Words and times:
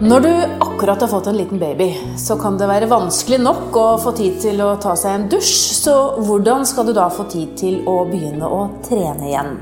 Når 0.00 0.20
du 0.20 0.28
akkurat 0.64 1.00
har 1.00 1.08
fått 1.08 1.26
en 1.26 1.36
liten 1.36 1.58
baby, 1.58 1.90
så 2.16 2.38
kan 2.40 2.54
det 2.56 2.64
være 2.70 2.86
vanskelig 2.88 3.36
nok 3.42 3.74
å 3.76 3.82
få 4.00 4.14
tid 4.16 4.38
til 4.40 4.62
å 4.64 4.70
ta 4.80 4.94
seg 4.96 5.12
en 5.12 5.26
dusj. 5.28 5.74
Så 5.76 5.96
hvordan 6.24 6.64
skal 6.64 6.88
du 6.88 6.94
da 6.96 7.10
få 7.12 7.26
tid 7.28 7.52
til 7.60 7.82
å 7.84 7.98
begynne 8.08 8.48
å 8.48 8.62
trene 8.86 9.28
igjen? 9.28 9.52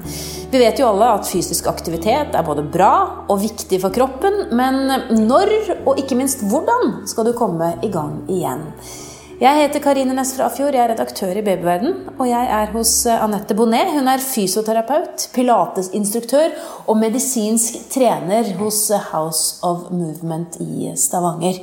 Vi 0.53 0.61
vet 0.63 0.79
jo 0.79 0.93
alle 0.93 1.11
at 1.17 1.27
fysisk 1.27 1.67
aktivitet 1.67 2.39
er 2.39 2.47
både 2.47 2.63
bra 2.63 2.93
og 3.27 3.43
viktig 3.43 3.83
for 3.83 3.91
kroppen, 3.91 4.45
men 4.55 4.79
når, 5.27 5.51
og 5.83 5.99
ikke 5.99 6.21
minst 6.23 6.47
hvordan, 6.47 7.01
skal 7.11 7.27
du 7.27 7.35
komme 7.35 7.75
i 7.83 7.91
gang 7.91 8.21
igjen? 8.31 8.63
Jeg 9.39 9.55
heter 9.55 9.79
Karine 9.79 10.17
Næss 10.19 10.33
Frafjord, 10.35 10.75
jeg 10.75 10.83
er 10.83 10.91
redaktør 10.91 11.37
i 11.39 11.43
Babyverden. 11.47 11.93
Og 12.19 12.27
jeg 12.27 12.47
er 12.51 12.73
hos 12.73 12.91
eh, 13.07 13.21
Anette 13.23 13.55
Bonnet. 13.55 13.93
Hun 13.95 14.11
er 14.11 14.19
fysioterapeut, 14.19 15.29
pilatesinstruktør 15.31 16.57
og 16.91 16.99
medisinsk 16.99 17.85
trener 17.93 18.51
hos 18.59 18.81
eh, 18.91 19.05
House 19.13 19.61
of 19.63 19.93
Movement 19.95 20.59
i 20.59 20.91
Stavanger. 20.99 21.61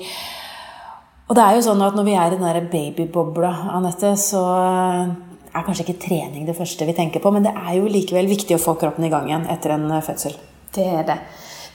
Og 1.28 1.36
det 1.36 1.44
er 1.44 1.58
jo 1.58 1.66
sånn 1.66 1.84
at 1.84 2.00
når 2.00 2.08
vi 2.08 2.16
er 2.16 2.30
i 2.30 2.38
den 2.38 2.48
derre 2.48 2.64
babybobla, 2.64 3.52
Anette, 3.76 4.14
så 4.24 4.46
eh, 4.56 5.12
er 5.52 5.68
kanskje 5.68 5.90
ikke 5.90 6.00
trening 6.08 6.48
det 6.48 6.56
første 6.56 6.88
vi 6.88 6.96
tenker 6.96 7.20
på, 7.20 7.36
men 7.36 7.44
det 7.44 7.52
er 7.60 7.76
jo 7.82 7.92
likevel 7.92 8.32
viktig 8.32 8.56
å 8.56 8.64
få 8.70 8.78
kroppen 8.80 9.04
i 9.04 9.12
gang 9.12 9.28
igjen 9.28 9.50
etter 9.52 9.76
en 9.76 9.90
fødsel. 10.00 10.40
Det 10.80 10.88
er 11.02 11.04
det. 11.12 11.20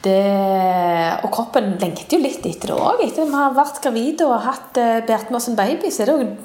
Det, 0.00 0.20
og 1.20 1.28
kroppen 1.34 1.74
lengter 1.80 2.16
jo 2.16 2.22
litt 2.22 2.46
etter 2.48 2.72
det 2.72 2.76
òg. 2.78 3.02
Etter 3.04 3.26
at 3.26 3.32
vi 3.32 3.40
har 3.42 3.56
vært 3.58 3.82
gravide 3.84 4.28
og 4.28 4.46
hatt 4.46 4.80
eh, 4.80 5.02
båret 5.04 5.28
med 5.28 5.40
oss 5.40 5.50
baby, 5.58 5.90
så 5.92 6.02
er 6.02 6.08
det 6.08 6.14
jo 6.14 6.24
en 6.24 6.36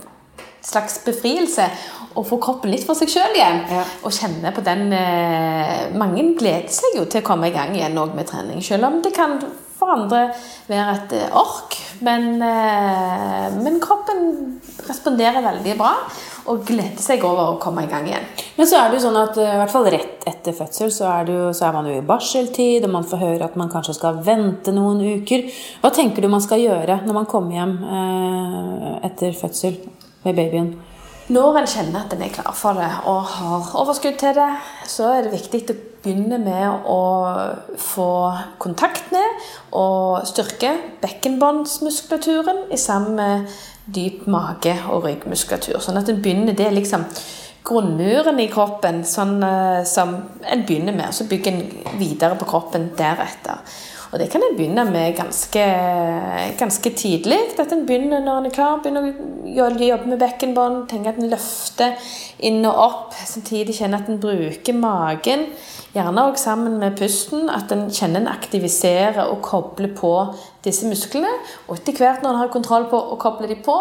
slags 0.65 0.97
befrielse 1.05 1.67
å 2.15 2.23
få 2.25 2.39
kroppen 2.41 2.71
litt 2.71 2.85
for 2.87 2.97
seg 2.97 3.11
sjøl 3.11 3.35
igjen. 3.37 3.61
Ja. 3.71 3.83
Og 4.07 4.15
kjenne 4.15 4.51
på 4.55 4.63
den 4.65 4.89
eh, 4.95 5.91
Mange 5.95 6.25
gleder 6.39 6.71
seg 6.73 6.97
jo 6.99 7.05
til 7.07 7.23
å 7.23 7.27
komme 7.27 7.51
i 7.51 7.55
gang 7.55 7.75
igjen 7.75 7.95
med 7.95 8.27
trening. 8.29 8.63
Selv 8.65 8.89
om 8.89 8.99
det 9.05 9.13
kan 9.15 9.39
for 9.75 9.91
andre 9.91 10.29
være 10.69 10.95
et 10.95 11.15
eh, 11.19 11.35
ork. 11.35 11.77
Men, 12.05 12.35
eh, 12.43 13.49
men 13.59 13.81
kroppen 13.83 14.23
responderer 14.87 15.43
veldig 15.45 15.75
bra 15.79 15.93
og 16.51 16.65
gleder 16.67 17.01
seg 17.01 17.23
over 17.25 17.55
å 17.55 17.59
komme 17.61 17.85
i 17.85 17.89
gang 17.89 18.07
igjen. 18.07 18.25
Men 18.55 18.69
så 18.69 18.79
er 18.79 18.89
det 18.89 18.99
jo 18.99 19.05
sånn 19.07 19.19
at 19.19 19.37
eh, 19.41 19.53
i 19.55 19.59
hvert 19.61 19.73
fall 19.73 19.89
rett 19.93 20.25
etter 20.29 20.55
fødsel 20.57 20.91
så 20.93 21.09
er, 21.11 21.31
jo, 21.33 21.51
så 21.55 21.67
er, 21.67 21.75
man 21.75 21.89
jo 21.89 21.97
i 21.97 22.05
barseltid, 22.05 22.85
og 22.85 22.93
man 22.95 23.07
får 23.07 23.23
høre 23.23 23.49
at 23.49 23.57
man 23.59 23.71
kanskje 23.73 23.97
skal 23.97 24.21
vente 24.25 24.73
noen 24.75 25.01
uker. 25.19 25.47
Hva 25.83 25.93
tenker 25.95 26.23
du 26.23 26.31
man 26.31 26.43
skal 26.43 26.63
gjøre 26.63 27.01
når 27.05 27.19
man 27.19 27.29
kommer 27.29 27.57
hjem 27.57 27.77
eh, 27.83 28.91
etter 29.09 29.37
fødsel 29.37 29.79
med 30.25 30.37
babyen? 30.37 30.75
Når 31.25 31.57
en 31.57 31.67
kjenner 31.69 32.03
at 32.03 32.11
en 32.13 32.21
er 32.21 32.33
klar 32.33 32.53
for 32.53 32.77
det 32.77 32.91
og 33.09 33.23
har 33.33 33.69
overskudd 33.81 34.19
til 34.21 34.35
det, 34.37 34.49
så 34.85 35.09
er 35.09 35.25
det 35.25 35.33
viktig 35.33 35.63
å 35.73 35.77
begynne 36.05 36.37
med 36.37 36.85
å 36.85 36.99
få 37.81 38.09
kontakt 38.61 39.09
med 39.09 39.47
og 39.73 40.27
styrke 40.29 40.75
bekkenbåndsmuskulaturen 41.01 42.67
sammen 42.77 43.17
med 43.17 43.55
dyp 43.85 44.27
mage- 44.27 44.77
og 44.89 45.05
ryggmuskulatur. 45.05 45.79
Sånn 45.79 45.97
at 45.97 46.09
en 46.09 46.21
begynner 46.21 46.55
Det 46.57 46.71
liksom 46.73 47.05
grunnmuren 47.65 48.39
i 48.39 48.47
kroppen 48.47 49.03
sånn, 49.03 49.43
uh, 49.43 49.83
som 49.83 50.15
en 50.43 50.65
begynner 50.65 50.93
med. 50.93 51.07
Og 51.09 51.13
så 51.13 51.27
bygger 51.29 51.51
en 51.51 51.99
videre 51.99 52.37
på 52.37 52.45
kroppen 52.45 52.91
deretter. 52.97 53.61
Og 54.11 54.19
det 54.21 54.27
kan 54.31 54.43
en 54.45 54.55
begynne 54.57 54.85
med 54.89 55.15
ganske, 55.17 55.63
ganske 56.59 56.91
tidlig. 56.97 57.39
At 57.59 57.73
en 57.73 57.85
begynner 57.87 58.23
når 58.23 58.41
en 58.41 58.49
er 58.49 58.55
klar, 58.55 58.81
begynner 58.83 59.09
å 59.09 59.69
jobbe 59.81 60.11
med 60.11 60.21
bekkenbånd. 60.21 60.83
Tenker 60.91 61.13
at 61.13 61.21
en 61.21 61.31
løfter 61.31 62.11
inn 62.45 62.61
og 62.67 62.83
opp. 62.85 63.17
Samtidig 63.25 63.77
kjenner 63.79 64.03
at 64.03 64.11
en 64.11 64.21
bruker 64.21 64.77
magen. 64.77 65.47
Gjerne 65.95 66.27
òg 66.29 66.39
sammen 66.39 66.77
med 66.81 66.97
pusten. 66.99 67.49
At 67.49 67.73
en 67.75 67.87
kjenner 67.89 68.23
en 68.23 68.31
aktiviserer 68.31 69.25
og 69.25 69.41
kobler 69.45 69.95
på 69.97 70.13
disse 70.67 70.87
musklene. 70.89 71.31
Og 71.67 71.79
etter 71.79 71.97
hvert 71.99 72.23
når 72.23 72.35
en 72.35 72.43
har 72.43 72.53
kontroll 72.53 72.87
på 72.91 72.99
å 72.99 73.19
koble 73.21 73.49
dem 73.51 73.65
på, 73.65 73.79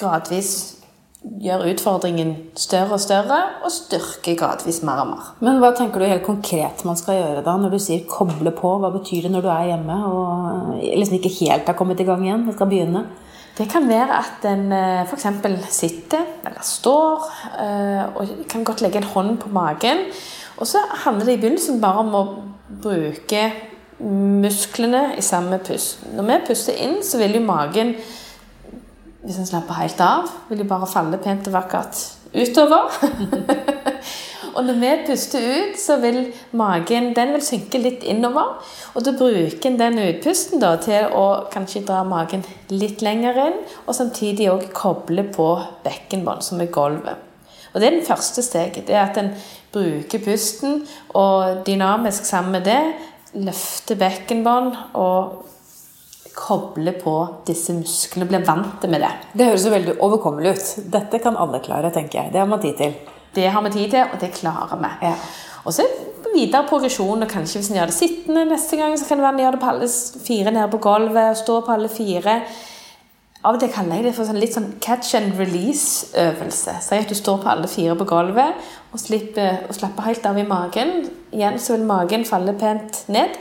gradvis 0.00 0.79
gjør 1.20 1.66
utfordringen 1.68 2.32
større 2.56 2.96
og 2.96 3.02
større, 3.02 3.38
og 3.64 3.72
styrker 3.72 4.38
gradvis 4.40 4.80
mer 4.86 5.02
og 5.02 5.10
mer. 5.12 5.30
Men 5.44 5.60
hva 5.60 5.72
tenker 5.76 6.00
du 6.00 6.08
helt 6.08 6.24
konkret 6.24 6.84
man 6.88 6.98
skal 6.98 7.18
gjøre 7.18 7.42
da, 7.44 7.56
når 7.60 7.74
du 7.74 7.78
sier 7.78 8.06
'koble 8.08 8.52
på'? 8.56 8.78
Hva 8.80 8.92
betyr 8.94 9.28
det 9.28 9.32
når 9.32 9.44
du 9.44 9.50
er 9.52 9.66
hjemme 9.72 9.96
og 10.06 10.80
liksom 10.80 11.18
ikke 11.18 11.36
helt 11.40 11.66
har 11.66 11.76
kommet 11.76 12.00
i 12.00 12.08
gang 12.08 12.24
igjen 12.24 12.48
og 12.48 12.54
skal 12.54 12.70
begynne? 12.72 13.04
Det 13.58 13.68
kan 13.68 13.88
være 13.88 14.18
at 14.18 14.44
en 14.48 14.72
eh, 14.72 15.04
f.eks. 15.04 15.26
sitter 15.68 16.24
eller 16.46 16.62
står 16.64 17.26
eh, 17.60 18.04
og 18.16 18.46
kan 18.48 18.64
godt 18.64 18.80
legge 18.80 18.96
en 18.96 19.10
hånd 19.12 19.38
på 19.38 19.48
magen. 19.52 20.06
Og 20.56 20.66
så 20.66 20.78
handler 21.04 21.26
det 21.26 21.34
i 21.34 21.40
begynnelsen 21.42 21.80
bare 21.80 21.98
om 21.98 22.14
å 22.14 22.24
bruke 22.82 23.52
musklene 24.00 25.16
i 25.18 25.24
samme 25.24 25.58
pust. 25.58 26.00
Når 26.16 26.24
vi 26.28 26.38
puster 26.46 26.78
inn, 26.80 27.02
så 27.04 27.20
vil 27.20 27.36
jo 27.36 27.44
magen 27.44 27.94
hvis 29.24 29.38
en 29.40 29.48
slapper 29.48 29.76
helt 29.76 30.00
av, 30.00 30.30
vil 30.48 30.62
de 30.62 30.68
bare 30.68 30.88
falle 30.88 31.20
pent 31.20 31.48
og 31.50 31.56
vakkert 31.58 31.98
utover. 32.32 32.88
og 34.54 34.62
når 34.64 34.78
vi 34.80 34.92
puster 35.10 35.44
ut, 35.44 35.76
så 35.80 35.98
vil 36.00 36.22
magen 36.56 37.10
den 37.16 37.34
vil 37.36 37.44
synke 37.44 37.82
litt 37.82 38.06
innover. 38.08 38.56
Og 38.94 39.04
da 39.04 39.12
bruker 39.18 39.68
en 39.68 39.78
den 39.80 40.00
utpusten 40.06 40.62
da, 40.62 40.72
til 40.80 41.12
å 41.12 41.26
kanskje 41.52 41.84
dra 41.88 42.00
magen 42.08 42.46
litt 42.72 43.04
lenger 43.04 43.42
inn, 43.44 43.58
og 43.84 43.98
samtidig 43.98 44.48
òg 44.54 44.70
koble 44.76 45.26
på 45.34 45.50
bekkenbånd, 45.84 46.46
som 46.46 46.62
er 46.62 46.72
gulvet. 46.72 47.26
Og 47.70 47.80
Det 47.80 47.86
er 47.86 47.96
den 47.98 48.06
første 48.06 48.42
steget. 48.42 48.86
det 48.86 48.96
er 48.96 49.04
At 49.10 49.18
en 49.18 49.34
bruker 49.72 50.18
pusten 50.18 50.86
og 51.14 51.66
dynamisk 51.66 52.24
sammen 52.24 52.52
med 52.52 52.64
det 52.64 52.80
løfter 53.34 53.94
bekkenbånd 53.94 54.74
og 54.98 55.46
koble 56.36 56.92
på 56.98 57.14
disse 57.46 57.74
musklene, 57.76 58.28
bli 58.30 58.40
vant 58.46 58.84
med 58.88 59.02
det. 59.04 59.10
Det 59.34 59.48
høres 59.50 59.66
jo 59.66 59.72
veldig 59.74 59.96
overkommelig 60.02 60.54
ut. 60.54 60.68
Dette 60.92 61.20
kan 61.22 61.38
alle 61.40 61.62
klare, 61.64 61.92
tenker 61.94 62.22
jeg. 62.22 62.32
Det 62.34 62.42
har 62.42 62.50
man 62.50 62.62
tid 62.62 62.78
til. 62.78 62.96
Det 63.34 63.50
har 63.50 63.62
vi 63.62 63.70
tid 63.70 63.90
til, 63.90 64.06
og 64.06 64.18
det 64.20 64.32
klarer 64.34 64.80
vi. 64.80 64.90
Ja. 65.06 65.14
Og 65.64 65.74
så 65.74 65.86
videre 66.34 66.64
progresjon. 66.68 67.22
og 67.22 67.30
Kanskje 67.30 67.60
hvis 67.60 67.70
en 67.70 67.78
gjør 67.78 67.92
det 67.92 67.98
sittende 67.98 68.48
neste 68.48 68.76
gang, 68.76 68.96
så 68.98 69.06
kan 69.06 69.20
det 69.20 69.26
være 69.26 69.36
en 69.38 69.44
gjør 69.44 69.56
det 69.56 69.62
på 69.62 69.70
alle 69.74 69.88
fire 70.26 70.50
nede 70.56 70.70
på 70.72 70.82
gulvet. 70.82 71.30
og 71.30 71.36
Stå 71.36 71.60
på 71.66 71.72
alle 71.76 71.88
fire. 71.92 72.40
Av 73.40 73.56
og 73.56 73.60
til 73.62 73.70
kaller 73.72 73.96
jeg 73.96 74.04
det 74.04 74.12
for 74.12 74.28
sånn 74.28 74.36
litt 74.36 74.52
sånn 74.52 74.74
catch 74.84 75.14
and 75.16 75.38
release-øvelse. 75.40 76.74
Si 76.84 76.98
at 76.98 77.08
du 77.08 77.16
står 77.16 77.38
på 77.40 77.48
alle 77.48 77.70
fire 77.72 77.94
på 77.96 78.04
gulvet 78.10 78.66
og 78.92 79.00
slipper 79.00 79.62
å 79.64 79.76
slappe 79.76 80.04
helt 80.04 80.26
av 80.28 80.36
i 80.36 80.44
magen. 80.44 81.06
Igjen 81.32 81.56
så 81.62 81.78
vil 81.78 81.86
magen 81.88 82.26
falle 82.28 82.52
pent 82.60 83.04
ned. 83.08 83.38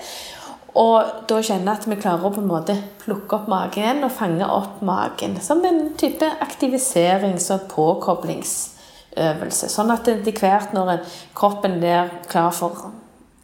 Og 0.80 1.26
da 1.28 1.42
kjenne 1.44 1.74
at 1.76 1.88
vi 1.90 1.98
klarer 2.00 2.30
å 2.30 2.32
på 2.32 2.40
en 2.40 2.48
måte 2.48 2.76
plukke 3.02 3.36
opp 3.36 3.50
magen 3.52 4.06
og 4.08 4.14
fange 4.16 4.48
opp 4.48 4.80
magen. 4.86 5.36
Som 5.44 5.64
en 5.68 5.90
type 6.00 6.28
aktiviserings- 6.46 7.50
og 7.56 7.68
påkoblingsøvelse. 7.74 9.70
Sånn 9.74 9.92
at 9.92 10.08
etter 10.08 10.40
hvert 10.40 10.76
når 10.78 11.02
kroppen 11.36 11.80
blir 11.82 12.14
klar 12.32 12.56
for 12.56 12.94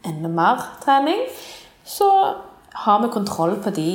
enda 0.06 0.32
mer 0.32 0.64
trening, 0.86 1.26
så 1.84 2.10
har 2.86 3.04
vi 3.04 3.12
kontroll 3.12 3.58
på 3.64 3.72
de 3.76 3.92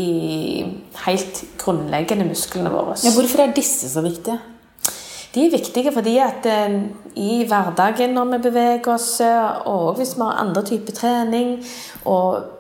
helt 1.07 1.43
grunnleggende 1.61 2.29
musklene 2.29 2.73
våre. 2.73 2.97
Ja, 3.05 3.13
hvorfor 3.15 3.45
er 3.45 3.57
disse 3.57 3.89
så 3.93 4.05
viktige? 4.05 4.41
De 5.31 5.45
er 5.47 5.53
viktige 5.53 5.93
fordi 5.95 6.17
at 6.19 6.47
eh, 6.49 6.81
i 7.21 7.45
hverdagen 7.47 8.17
når 8.17 8.33
vi 8.33 8.39
beveger 8.49 8.89
oss, 8.97 9.13
og 9.69 10.01
hvis 10.01 10.17
vi 10.17 10.25
har 10.27 10.41
andre 10.43 10.65
typer 10.67 10.97
trening 10.97 11.53
og 12.05 12.60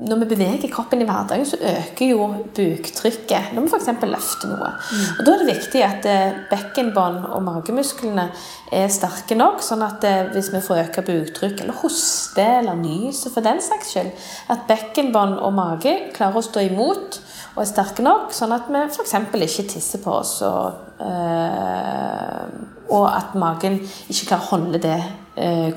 når 0.00 0.20
vi 0.22 0.28
beveger 0.32 0.70
kroppen 0.72 1.02
i 1.02 1.06
hverdagen, 1.06 1.44
så 1.46 1.58
øker 1.58 2.08
jo 2.12 2.26
buktrykket 2.56 3.52
når 3.54 3.64
vi 3.64 3.70
f.eks. 3.70 3.88
løfter 4.08 4.50
noe. 4.50 4.70
Mm. 4.72 5.04
Og 5.18 5.24
Da 5.26 5.32
er 5.32 5.42
det 5.42 5.48
viktig 5.48 5.82
at 5.86 6.08
eh, 6.08 6.38
bekkenbånd 6.50 7.26
og 7.28 7.42
magemusklene 7.46 8.26
er 8.72 8.92
sterke 8.92 9.36
nok, 9.38 9.62
sånn 9.64 9.84
at 9.86 10.04
eh, 10.08 10.32
hvis 10.34 10.52
vi 10.54 10.62
får 10.64 10.84
øka 10.86 11.06
buktrykk, 11.06 11.64
eller 11.64 11.80
hoste 11.82 12.46
eller 12.60 12.78
nyse 12.78 13.32
for 13.34 13.44
den 13.44 13.62
saks 13.64 13.94
skyld, 13.94 14.12
at 14.54 14.66
bekkenbånd 14.70 15.38
og 15.38 15.56
mage 15.56 15.96
klarer 16.16 16.40
å 16.40 16.46
stå 16.46 16.66
imot 16.70 17.20
og 17.54 17.64
er 17.64 17.68
sterke 17.68 18.04
nok, 18.04 18.30
sånn 18.34 18.54
at 18.56 18.70
vi 18.72 18.84
f.eks. 18.86 19.16
ikke 19.18 19.68
tisser 19.74 20.02
på 20.04 20.14
oss, 20.22 20.38
og, 20.46 20.94
øh, 21.04 22.46
og 22.92 23.10
at 23.10 23.36
magen 23.38 23.82
ikke 23.82 24.32
klarer 24.32 24.46
å 24.46 24.54
holde 24.54 24.82
det 24.82 25.00
Eh, 25.00 25.21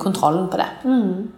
kontrollen 0.02 0.50
på 0.52 0.58
det. 0.60 0.66
Mm. 0.84 1.28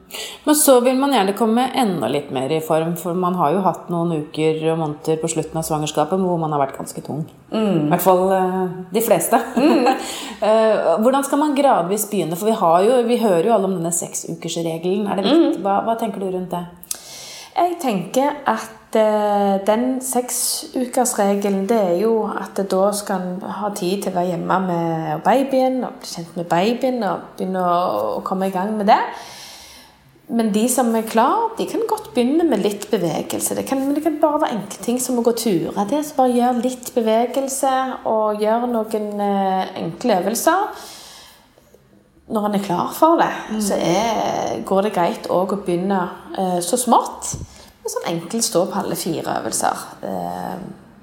Men 0.45 0.57
så 0.57 0.81
vil 0.81 0.97
man 0.99 1.13
gjerne 1.13 1.35
komme 1.37 1.69
enda 1.77 2.09
litt 2.11 2.31
mer 2.35 2.51
i 2.53 2.61
form, 2.65 2.95
for 2.99 3.15
man 3.15 3.37
har 3.39 3.53
jo 3.55 3.61
hatt 3.67 3.91
noen 3.93 4.25
uker 4.25 4.63
og 4.73 4.81
måneder 4.81 5.21
på 5.21 5.31
slutten 5.31 5.61
av 5.61 5.67
svangerskapet 5.69 6.21
hvor 6.23 6.41
man 6.41 6.55
har 6.55 6.63
vært 6.63 6.79
ganske 6.79 7.03
tung. 7.05 7.27
Mm. 7.53 7.85
I 7.85 7.91
hvert 7.93 8.05
fall 8.05 8.25
uh, 8.33 8.65
de 8.95 9.05
fleste. 9.05 9.39
Mm. 9.59 9.91
uh, 10.43 10.97
hvordan 11.05 11.29
skal 11.29 11.43
man 11.43 11.55
gradvis 11.59 12.09
begynne? 12.11 12.39
For 12.41 12.51
vi, 12.51 12.57
jo, 12.89 12.99
vi 13.09 13.21
hører 13.23 13.51
jo 13.51 13.55
alle 13.59 13.71
om 13.71 13.77
denne 13.77 13.95
seksukersregelen. 13.95 15.07
Mm. 15.29 15.63
Hva, 15.63 15.81
hva 15.87 15.99
tenker 16.01 16.25
du 16.25 16.31
rundt 16.33 16.57
det? 16.57 16.65
Jeg 17.59 17.79
tenker 17.83 18.43
at 18.49 18.78
Eh, 18.97 19.67
den 19.67 20.01
seksukersregelen 20.01 21.67
det 21.69 21.77
er 21.77 21.97
jo 22.01 22.23
at 22.25 22.57
da 22.71 22.87
skal 22.97 23.21
en 23.21 23.43
ha 23.59 23.69
tid 23.77 24.01
til 24.01 24.15
å 24.15 24.17
være 24.17 24.31
hjemme 24.31 24.57
med 24.65 25.25
babyen 25.27 25.83
og 25.85 25.99
bli 26.01 26.09
kjent 26.09 26.39
med 26.39 26.47
babyen 26.49 27.03
og 27.05 27.27
begynne 27.37 27.65
å 27.69 28.23
komme 28.25 28.49
i 28.49 28.55
gang 28.55 28.73
med 28.79 28.89
det. 28.89 29.03
men 30.29 30.53
de 30.53 30.67
som 30.69 30.95
er 30.97 31.03
klar, 31.09 31.55
de 31.59 31.65
kan 31.65 31.85
godt 31.89 32.11
begynne 32.15 32.45
med 32.45 32.61
litt 32.61 32.91
bevegelse. 32.91 33.55
Det 33.57 33.67
kan, 33.67 33.79
men 33.81 33.95
det 33.95 34.03
kan 34.05 34.19
bare 34.21 34.41
være 34.43 34.59
enkle 34.59 34.83
ting 34.85 34.99
som 35.01 35.19
å 35.19 35.23
gå 35.25 35.33
turer. 35.33 35.73
Det 35.89 35.97
er 35.99 36.11
bare 36.17 36.35
gjøre 36.37 36.65
litt 36.65 36.91
bevegelse 36.95 37.75
og 38.05 38.43
gjøre 38.43 38.69
noen 38.69 39.23
eh, 39.25 39.71
enkle 39.85 40.19
øvelser. 40.21 40.83
Når 42.29 42.49
en 42.49 42.59
er 42.59 42.65
klar 42.65 42.93
for 42.93 43.17
det, 43.21 43.31
mm. 43.53 43.63
så 43.71 43.81
er, 43.81 44.61
går 44.69 44.83
det 44.83 44.97
greit 44.97 45.31
òg 45.33 45.57
å 45.57 45.63
begynne 45.65 46.03
eh, 46.37 46.59
så 46.61 46.77
smått. 46.77 47.37
Med 47.89 47.95
sånn 47.95 48.11
enkelt 48.11 48.45
stå-på-alle 48.45 48.97
fire-øvelser. 49.01 49.85
Eh, 50.05 50.57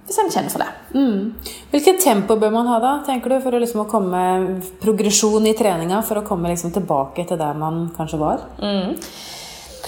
hvis 0.06 0.20
en 0.22 0.28
kjenner 0.30 0.54
for 0.54 0.62
det. 0.62 0.68
Mm. 0.94 1.56
Hvilket 1.72 2.04
tempo 2.04 2.36
bør 2.38 2.52
man 2.54 2.68
ha 2.70 2.76
da, 2.84 2.92
tenker 3.08 3.32
du, 3.34 3.40
for 3.42 3.58
å 3.58 3.62
liksom 3.64 3.88
komme 3.90 4.20
progresjon 4.84 5.48
i 5.50 5.56
treninga? 5.58 6.04
For 6.06 6.22
å 6.22 6.28
komme 6.28 6.52
liksom 6.52 6.76
tilbake 6.76 7.26
til 7.26 7.42
der 7.42 7.58
man 7.58 7.88
kanskje 7.96 8.20
var? 8.22 8.46
Mm. 8.62 8.94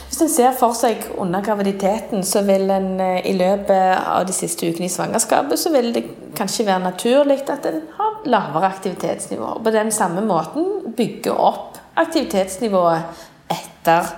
Hvis 0.07 0.23
en 0.25 0.33
ser 0.33 0.57
for 0.57 0.73
seg 0.73 1.05
under 1.21 1.45
graviditeten, 1.45 2.25
så 2.25 2.41
vil 2.47 2.65
en 2.73 2.95
eh, 2.97 3.29
i 3.29 3.35
løpet 3.37 4.01
av 4.01 4.25
de 4.25 4.33
siste 4.33 4.65
ukene 4.65 4.89
i 4.89 4.95
svangerskapet 4.95 5.61
så 5.61 5.69
vil 5.77 5.93
det 5.93 6.07
kanskje 6.39 6.65
være 6.65 6.87
naturlig 6.87 7.43
at 7.45 7.69
en 7.69 7.83
har 7.99 8.17
lavere 8.25 8.73
aktivitetsnivå. 8.73 9.59
På 9.61 9.75
den 9.77 9.93
samme 9.93 10.25
måten 10.25 10.95
bygge 10.97 11.37
opp 11.37 11.77
aktivitetsnivået 11.93 13.21
etter 13.53 14.09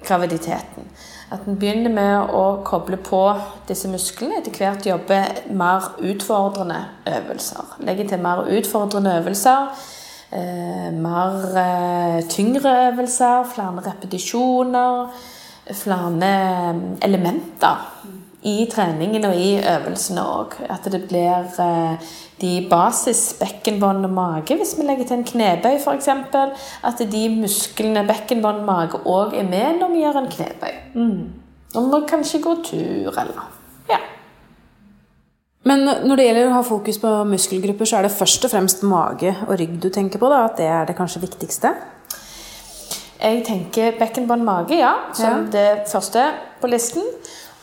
graviditeten. 0.00 0.88
At 1.30 1.44
en 1.44 1.58
begynner 1.60 1.92
med 1.92 2.30
å 2.32 2.62
koble 2.64 2.96
på 3.04 3.20
disse 3.68 3.90
musklene. 3.92 4.38
Etter 4.40 4.54
hvert 4.56 4.86
jobbe 4.88 5.18
mer 5.52 5.90
utfordrende 6.00 6.78
øvelser. 7.06 7.74
Legge 7.84 8.06
til 8.08 8.22
mer 8.24 8.46
utfordrende 8.48 9.18
øvelser. 9.20 9.68
Eh, 10.32 10.88
mer 10.92 11.36
eh, 11.64 12.22
tyngre 12.32 12.72
øvelser, 12.88 13.44
flere 13.54 13.84
repetisjoner. 13.90 15.12
Flere 15.72 16.30
eh, 16.32 16.80
elementer 17.04 17.84
i 18.42 18.68
treningen 18.70 19.24
og 19.24 19.34
i 19.34 19.56
øvelsene 19.58 20.22
òg. 20.22 20.58
At 20.70 20.86
det 20.92 21.00
blir 21.08 21.48
eh, 21.58 22.08
de 22.40 22.52
basis 22.70 23.34
bekkenbånd 23.40 24.06
og 24.06 24.14
mage. 24.14 24.56
Hvis 24.56 24.76
vi 24.78 24.86
legger 24.86 25.08
til 25.08 25.18
en 25.18 25.26
knebøy 25.26 25.78
f.eks. 25.80 26.08
At 26.86 27.02
de 27.12 27.24
musklene 27.34 28.06
bekkenbånd 28.06 28.62
og 28.62 28.68
mage 28.68 29.02
òg 29.04 29.34
er 29.34 29.48
med 29.48 29.80
når 29.80 29.94
vi 29.94 30.04
gjør 30.04 30.20
en 30.22 30.32
knebøy. 30.36 30.74
Mm. 30.94 31.22
Og 31.74 31.90
vi 31.92 32.04
kanskje 32.08 32.42
går 32.42 32.62
tur 32.64 33.18
eller 33.18 33.46
Ja. 33.90 33.98
Men 35.64 35.84
når 35.84 36.16
det 36.16 36.24
gjelder 36.24 36.48
å 36.48 36.54
ha 36.54 36.62
fokus 36.62 36.98
på 37.02 37.10
muskelgrupper, 37.28 37.84
så 37.84 37.98
er 37.98 38.06
det 38.06 38.14
først 38.14 38.44
og 38.46 38.50
fremst 38.50 38.82
mage 38.86 39.34
og 39.48 39.58
rygg 39.58 39.80
du 39.82 39.90
tenker 39.90 40.18
på? 40.18 40.28
da, 40.30 40.44
At 40.44 40.56
det 40.56 40.66
er 40.66 40.86
det 40.86 40.96
kanskje 40.96 41.20
viktigste? 41.26 41.74
Jeg 43.18 43.42
tenker 43.44 43.98
bekkenbånd 43.98 44.44
mage, 44.46 44.78
ja, 44.78 44.94
som 45.12 45.26
ja. 45.26 45.50
det 45.50 45.90
første 45.90 46.22
på 46.60 46.70
listen. 46.70 47.02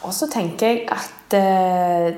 Og 0.05 0.13
så 0.13 0.27
tenker 0.31 0.67
jeg 0.67 0.83
at 0.93 1.33
eh, 1.37 2.15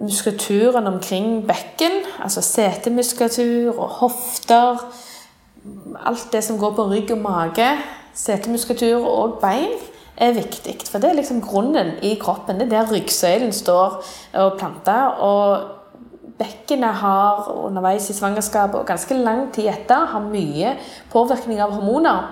muskulaturen 0.00 0.86
omkring 0.88 1.42
bekken, 1.46 2.00
altså 2.22 2.40
setemuskulatur 2.40 3.76
og 3.76 3.88
hofter 4.00 4.86
Alt 6.06 6.28
det 6.32 6.44
som 6.44 6.58
går 6.58 6.76
på 6.76 6.84
rygg 6.92 7.08
og 7.10 7.18
mage, 7.18 7.66
setemuskulatur 8.14 9.02
og 9.02 9.38
bein, 9.42 9.72
er 10.16 10.32
viktig. 10.32 10.76
For 10.86 11.02
det 11.02 11.10
er 11.10 11.18
liksom 11.18 11.40
grunnen 11.42 11.96
i 12.02 12.14
kroppen. 12.20 12.60
Det 12.60 12.68
er 12.68 12.70
der 12.76 12.92
ryggsøylen 12.92 13.52
står 13.52 14.04
og 14.32 14.58
planter. 14.58 15.18
Og 15.26 15.66
bekkenet 16.38 17.00
har 17.02 17.50
underveis 17.50 18.10
i 18.10 18.16
svangerskapet 18.16 18.80
og 18.80 18.86
ganske 18.86 19.14
lang 19.14 19.52
tid 19.54 19.68
etter 19.72 20.06
har 20.12 20.30
mye 20.30 20.76
påvirkning 21.12 21.60
av 21.60 21.74
hormoner 21.74 22.30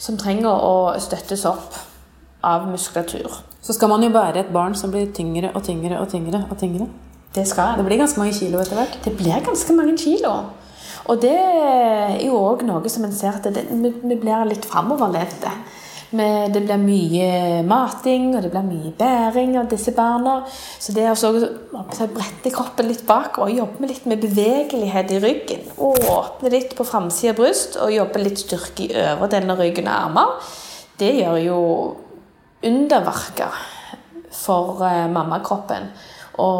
som 0.00 0.18
trenger 0.18 0.50
å 0.50 0.98
støttes 0.98 1.44
opp 1.44 1.76
av 2.42 2.68
muskulatur. 2.70 3.49
Så 3.62 3.76
skal 3.76 3.88
man 3.92 4.02
jo 4.02 4.08
bære 4.14 4.40
et 4.40 4.52
barn 4.52 4.74
som 4.74 4.90
blir 4.90 5.12
tyngre 5.12 5.52
og 5.54 5.62
tyngre 5.62 6.00
og 6.00 6.08
tyngre. 6.08 6.44
og 6.50 6.58
tyngre. 6.58 6.88
Det 7.34 7.46
skal 7.46 7.76
Det 7.76 7.84
blir 7.84 7.98
ganske 7.98 8.18
mange 8.18 8.32
kilo 8.34 8.58
etter 8.58 8.74
hvert. 8.74 8.98
Det 9.04 9.16
blir 9.16 9.44
ganske 9.44 9.72
mange 9.72 9.98
kilo. 9.98 10.32
Og 11.04 11.22
det 11.22 11.34
er 11.34 12.18
jo 12.26 12.38
òg 12.38 12.64
noe 12.66 12.88
som 12.88 13.04
en 13.04 13.12
ser 13.12 13.36
at 13.36 13.44
det, 13.44 13.66
vi 13.70 14.16
blir 14.16 14.48
litt 14.48 14.64
framoverlente. 14.64 15.52
Det 16.10 16.62
blir 16.64 16.76
mye 16.82 17.62
mating 17.62 18.34
og 18.34 18.42
det 18.42 18.50
blir 18.50 18.66
mye 18.66 18.90
bæring 18.98 19.56
av 19.60 19.68
disse 19.70 19.92
barna. 19.94 20.40
Så 20.78 20.92
det 20.92 21.06
å 21.06 22.08
brette 22.10 22.50
kroppen 22.50 22.88
litt 22.90 23.06
bak 23.06 23.38
og 23.38 23.54
jobbe 23.54 23.86
litt 23.86 24.06
med 24.10 24.20
bevegelighet 24.20 25.14
i 25.14 25.20
ryggen, 25.22 25.70
åpne 25.78 26.50
litt 26.50 26.74
på 26.74 26.84
framsida 26.84 27.30
av 27.30 27.38
bryst 27.38 27.78
og 27.78 27.94
jobbe 27.94 28.24
litt 28.24 28.42
styrke 28.42 28.88
i 28.88 28.94
øvre 29.06 29.30
delen 29.30 29.54
av 29.54 29.62
ryggen 29.62 29.86
og 29.86 29.94
armer, 29.94 30.52
det 30.98 31.14
gjør 31.22 31.38
jo 31.44 31.60
underverker 32.66 33.54
for 34.34 34.80
eh, 34.86 35.06
mammakroppen 35.10 35.90
å 36.40 36.50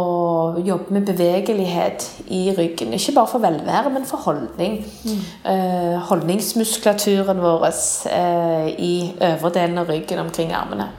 jobbe 0.61 0.93
med 0.93 1.07
bevegelighet 1.09 2.05
i 2.35 2.51
ryggen. 2.57 2.93
Ikke 2.97 3.15
bare 3.17 3.31
for 3.31 3.43
velvære, 3.45 3.93
men 3.95 4.05
for 4.09 4.21
holdning. 4.27 4.81
Mm. 5.07 5.23
Eh, 5.53 5.95
holdningsmuskulaturen 6.11 7.41
vår 7.41 7.69
eh, 8.11 8.67
i 8.77 8.95
øvre 9.31 9.53
delen 9.55 9.81
av 9.81 9.89
ryggen 9.89 10.21
omkring 10.27 10.53
armene. 10.57 10.91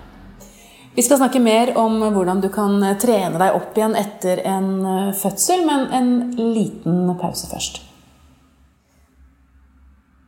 Vi 0.95 1.06
skal 1.06 1.21
snakke 1.21 1.39
mer 1.39 1.75
om 1.80 2.01
hvordan 2.12 2.42
du 2.44 2.50
kan 2.51 2.81
trene 3.00 3.39
deg 3.39 3.56
opp 3.56 3.77
igjen 3.77 3.95
etter 3.95 4.42
en 4.44 5.13
fødsel, 5.15 5.63
men 5.68 5.88
en 5.95 6.12
liten 6.51 7.06
pause 7.21 7.47
først. 7.47 7.91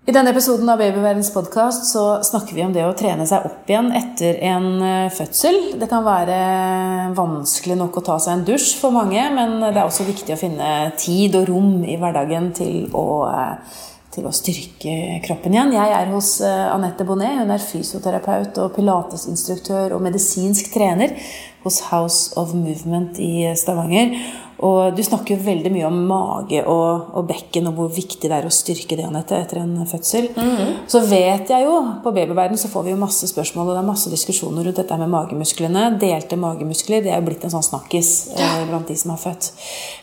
I 0.04 0.12
denne 0.12 0.34
episoden 0.34 0.68
av 0.68 0.82
Babyverdens 0.82 1.30
podkast 1.32 1.86
snakker 2.28 2.58
vi 2.58 2.64
om 2.66 2.74
det 2.76 2.82
å 2.84 2.96
trene 3.00 3.24
seg 3.24 3.46
opp 3.48 3.70
igjen 3.72 3.86
etter 3.96 4.36
en 4.50 4.66
eh, 4.84 5.14
fødsel. 5.16 5.78
Det 5.80 5.88
kan 5.88 6.04
være 6.04 6.40
vanskelig 7.16 7.78
nok 7.80 8.02
å 8.02 8.04
ta 8.10 8.18
seg 8.20 8.34
en 8.34 8.44
dusj 8.50 8.74
for 8.82 8.92
mange, 8.92 9.24
men 9.32 9.62
det 9.64 9.72
er 9.72 9.86
også 9.86 10.04
viktig 10.10 10.36
å 10.36 10.42
finne 10.42 10.74
tid 11.00 11.38
og 11.40 11.48
rom 11.48 11.88
i 11.88 11.96
hverdagen 12.02 12.52
til 12.58 12.92
å, 12.92 13.06
eh, 13.32 13.80
til 14.12 14.28
å 14.28 14.36
styrke 14.36 15.22
kroppen 15.24 15.56
igjen. 15.56 15.72
Jeg 15.78 15.96
er 15.96 16.12
hos 16.12 16.34
eh, 16.44 16.66
Anette 16.68 17.08
Bonnet. 17.08 17.40
Hun 17.40 17.56
er 17.56 17.64
fysioterapeut 17.64 18.60
og 18.60 18.76
pilatesinstruktør 18.76 19.96
og 19.96 20.04
medisinsk 20.04 20.68
trener 20.76 21.16
hos 21.64 21.80
House 21.94 22.36
of 22.36 22.52
Movement 22.52 23.24
i 23.24 23.54
Stavanger. 23.56 24.20
Og 24.64 24.96
du 24.96 25.02
snakker 25.04 25.36
jo 25.36 25.44
veldig 25.44 25.72
mye 25.74 25.88
om 25.90 25.98
mage 26.08 26.62
og, 26.64 27.10
og, 27.12 27.26
bekken 27.28 27.68
og 27.68 27.76
hvor 27.80 27.90
viktig 27.92 28.30
det 28.30 28.38
er 28.38 28.48
å 28.48 28.54
styrke 28.54 28.96
det 28.96 29.04
Anette, 29.08 29.36
etter 29.36 29.60
en 29.60 29.74
fødsel. 29.90 30.30
Mm 30.36 30.56
-hmm. 30.56 30.72
Så 30.88 31.00
vet 31.00 31.50
jeg 31.50 31.66
jo 31.66 31.74
På 32.04 32.12
babyverden 32.12 32.58
så 32.58 32.68
får 32.68 32.84
vi 32.84 32.92
jo 32.92 32.98
masse 32.98 33.28
spørsmål 33.28 33.68
og 33.68 33.74
det 33.76 33.82
er 33.82 33.92
masse 33.92 34.10
diskusjoner 34.10 34.64
rundt 34.64 34.76
dette 34.78 34.98
med 34.98 35.10
magemusklene. 35.10 36.00
Delte 36.00 36.36
magemuskler 36.36 37.04
det 37.04 37.12
er 37.12 37.16
jo 37.16 37.26
blitt 37.26 37.44
en 37.44 37.52
sånn 37.52 37.64
snakkis 37.64 38.30
eh, 38.38 38.68
blant 38.70 38.88
de 38.88 38.96
som 38.96 39.12
har 39.12 39.18
født. 39.18 39.52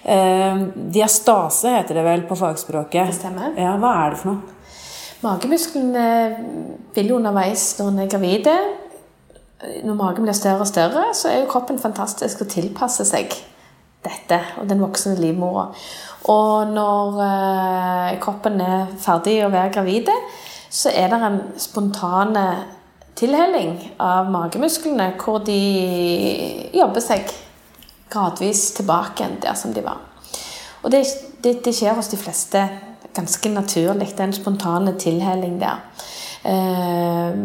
Eh, 0.04 0.56
diastase 0.92 1.68
heter 1.68 1.94
det 1.94 2.04
vel 2.04 2.22
på 2.22 2.36
fagspråket. 2.36 3.06
Det 3.06 3.14
stemmer. 3.14 3.52
Ja, 3.56 3.76
Hva 3.76 4.06
er 4.06 4.10
det 4.10 4.18
for 4.18 4.30
noe? 4.30 4.40
Magemusklene 5.22 6.36
vil 6.94 7.08
jo 7.08 7.16
underveis 7.16 7.78
når 7.78 7.88
en 7.88 7.98
er 7.98 8.06
gravide 8.06 8.54
Når 9.84 9.94
magen 9.94 10.24
blir 10.24 10.32
større 10.32 10.60
og 10.60 10.66
større, 10.66 11.14
så 11.14 11.28
er 11.28 11.40
jo 11.40 11.50
kroppen 11.50 11.78
fantastisk 11.78 12.40
å 12.40 12.48
tilpasse 12.48 13.04
seg 13.04 13.34
dette 14.04 14.38
og 14.60 14.68
den 14.70 14.82
voksne 14.82 15.16
livmora. 15.20 15.68
Og 16.32 16.72
når 16.72 17.20
eh, 17.24 18.18
kroppen 18.22 18.60
er 18.64 18.92
ferdig 19.00 19.40
å 19.44 19.52
være 19.52 19.72
gravide, 19.74 20.14
så 20.70 20.92
er 20.94 21.10
det 21.10 21.22
en 21.26 21.40
spontan 21.58 22.36
tilhelling 23.18 23.74
av 24.00 24.30
magemusklene 24.32 25.10
hvor 25.20 25.40
de 25.44 25.60
jobber 26.76 27.02
seg 27.04 27.26
gradvis 28.10 28.70
tilbake 28.78 29.24
igjen 29.24 29.40
der 29.42 29.58
som 29.58 29.74
de 29.74 29.82
var. 29.84 29.98
Og 30.80 30.92
det, 30.92 31.02
det, 31.44 31.58
det 31.64 31.74
skjer 31.76 31.98
hos 31.98 32.08
de 32.12 32.20
fleste 32.20 32.62
ganske 33.16 33.52
naturlig. 33.52 34.12
Det 34.14 34.22
er 34.22 34.30
en 34.30 34.36
spontan 34.36 34.88
tilhelling 35.00 35.58
der. 35.60 35.82
Eh, 36.48 37.36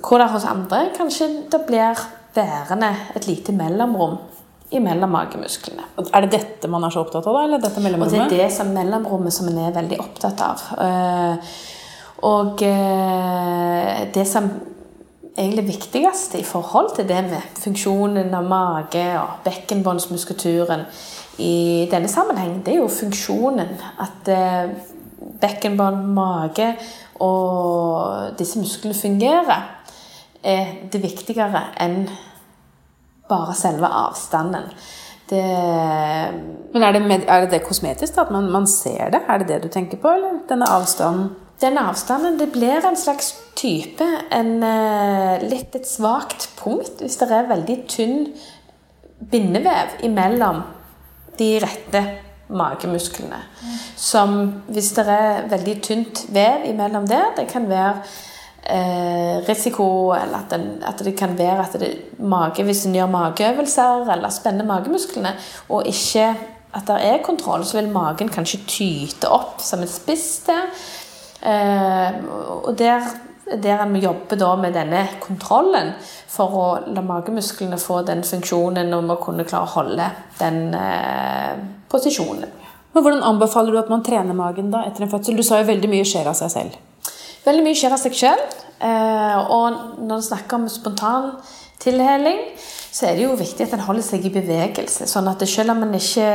hvor 0.00 0.22
det 0.22 0.30
hos 0.32 0.48
andre 0.48 0.86
kanskje 0.96 1.28
det 1.52 1.64
blir 1.68 1.98
værende 2.32 2.94
et 3.16 3.26
lite 3.28 3.52
mellomrom 3.52 4.16
imellom 4.76 5.12
magemusklene. 5.12 5.86
Er 6.12 6.26
det 6.26 6.32
dette 6.34 6.70
man 6.70 6.84
er 6.86 6.94
så 6.94 7.04
opptatt 7.04 7.26
av? 7.26 7.36
da, 7.36 7.44
eller 7.46 7.62
dette 7.62 7.82
mellomrommet? 7.84 8.24
Og 8.24 8.32
det 8.32 8.40
er 8.40 8.48
det 8.48 8.56
som 8.56 8.72
mellomrommet 8.74 9.34
som 9.34 9.48
en 9.50 9.62
er 9.66 9.74
veldig 9.76 9.98
opptatt 10.02 10.44
av. 10.46 10.66
Eh, 10.86 11.54
og 12.28 12.62
eh, 12.66 14.04
det 14.14 14.26
som 14.30 14.48
egentlig 15.32 15.66
viktigste 15.66 16.40
i 16.40 16.46
forhold 16.46 16.94
til 16.96 17.08
det 17.08 17.20
med 17.26 17.60
funksjonen 17.60 18.34
av 18.36 18.48
mage 18.48 19.04
og 19.18 19.44
bekkenbåndsmuskulaturen 19.46 20.84
i 21.42 21.88
denne 21.90 22.10
sammenheng, 22.12 22.60
det 22.64 22.74
er 22.74 22.82
jo 22.82 22.90
funksjonen. 22.92 23.78
At 24.04 24.32
eh, 24.32 24.74
bekkenbånd, 25.42 26.04
mage 26.14 26.74
og 27.22 28.36
disse 28.38 28.60
musklene 28.60 28.94
fungerer, 28.98 29.64
er 30.42 30.76
det 30.90 31.02
viktigere 31.02 31.68
enn 31.80 32.06
bare 33.32 33.56
selve 33.58 33.88
avstanden. 33.88 34.70
Det, 35.32 35.42
Men 36.74 36.84
er 36.84 36.92
det, 36.92 37.02
er 37.24 37.46
det, 37.46 37.50
det 37.54 37.62
kosmetisk, 37.64 38.14
da? 38.16 38.26
At 38.26 38.34
man, 38.34 38.50
man, 38.52 38.66
ser 38.68 39.14
det? 39.14 39.22
Er 39.28 39.40
det 39.40 39.48
det 39.48 39.62
du 39.64 39.70
tenker 39.72 40.00
på, 40.00 40.12
eller 40.12 40.42
denne 40.50 40.68
avstanden? 40.68 41.30
den 41.62 41.78
avstanden 41.78 42.38
det 42.38 42.50
blir 42.52 42.82
en 42.86 42.96
slags 42.98 43.34
type 43.58 44.06
en, 44.30 44.62
eh, 44.66 45.44
Litt 45.46 45.76
et 45.78 45.88
svakt 45.88 46.48
punkt 46.58 47.02
hvis 47.02 47.18
det 47.20 47.30
er 47.30 47.50
veldig 47.50 47.78
tynn 47.90 48.18
bindevev 49.32 50.00
imellom 50.02 50.62
de 51.38 51.48
rette 51.62 52.02
magemusklene. 52.52 53.38
Som 53.96 54.64
hvis 54.66 54.90
det 54.96 55.06
er 55.08 55.46
veldig 55.48 55.76
tynt 55.86 56.24
vev 56.34 56.66
imellom 56.68 57.06
der, 57.08 57.30
det 57.36 57.46
kan 57.52 57.68
være 57.70 58.02
eh, 58.62 59.42
risiko 59.48 59.86
eller 60.14 60.38
at, 60.38 60.50
den, 60.50 60.66
at, 60.86 61.04
det 61.04 61.16
kan 61.18 61.36
være 61.38 61.66
at 61.66 61.76
det, 61.80 61.92
mage, 62.18 62.64
hvis 62.64 62.86
en 62.86 62.96
gjør 62.96 63.10
mageøvelser 63.12 64.12
eller 64.14 64.34
spenner 64.34 64.68
magemusklene, 64.68 65.34
og 65.68 65.88
ikke 65.90 66.32
at 66.72 66.88
det 66.88 67.00
er 67.04 67.24
kontroll, 67.24 67.64
så 67.68 67.80
vil 67.80 67.92
magen 67.92 68.30
kanskje 68.32 68.62
tyte 68.66 69.28
opp 69.28 69.60
som 69.60 69.82
et 69.84 69.92
spiss 69.92 70.46
der. 70.46 70.70
Eh, 71.42 72.22
og 72.62 72.72
der, 72.78 73.04
der 73.52 73.82
en 73.82 73.92
må 73.92 74.00
jobbe 74.00 74.38
da 74.40 74.54
med 74.56 74.76
denne 74.78 75.02
kontrollen 75.20 75.92
for 76.32 76.56
å 76.56 76.66
la 76.94 77.02
magemusklene 77.04 77.80
få 77.80 78.00
den 78.08 78.22
funksjonen 78.24 78.94
og 78.96 79.12
å 79.12 79.20
kunne 79.20 79.44
klare 79.48 79.68
å 79.68 79.74
holde 79.74 80.08
den 80.38 80.62
eh, 80.78 81.60
posisjonen. 81.92 82.58
Men 82.92 83.04
Hvordan 83.04 83.24
anbefaler 83.24 83.72
du 83.72 83.80
at 83.80 83.92
man 83.92 84.04
trener 84.04 84.36
magen 84.36 84.72
da 84.72 84.84
etter 84.86 85.04
en 85.04 85.12
fødsel? 85.12 85.36
Du 85.36 85.44
sa 85.44 85.60
jo 85.60 85.68
veldig 85.68 85.92
mye 85.92 86.08
skjer 86.08 86.28
av 86.28 86.36
seg 86.36 86.52
selv. 86.52 86.80
Veldig 87.42 87.64
mye 87.66 87.78
skjer 87.78 87.96
av 87.96 88.02
seg 88.02 88.14
selv. 88.18 88.54
Eh, 88.82 89.52
og 89.54 89.98
når 90.02 90.16
en 90.18 90.28
snakker 90.28 90.58
om 90.58 90.70
spontan 90.70 91.32
tilheling, 91.82 92.40
så 92.92 93.08
er 93.08 93.16
det 93.16 93.26
jo 93.26 93.36
viktig 93.38 93.66
at 93.66 93.76
en 93.76 93.84
holder 93.86 94.04
seg 94.06 94.26
i 94.26 94.34
bevegelse. 94.34 95.06
Sånn 95.10 95.30
at 95.30 95.42
selv 95.48 95.74
om 95.74 95.84
en 95.86 95.94
ikke 95.98 96.30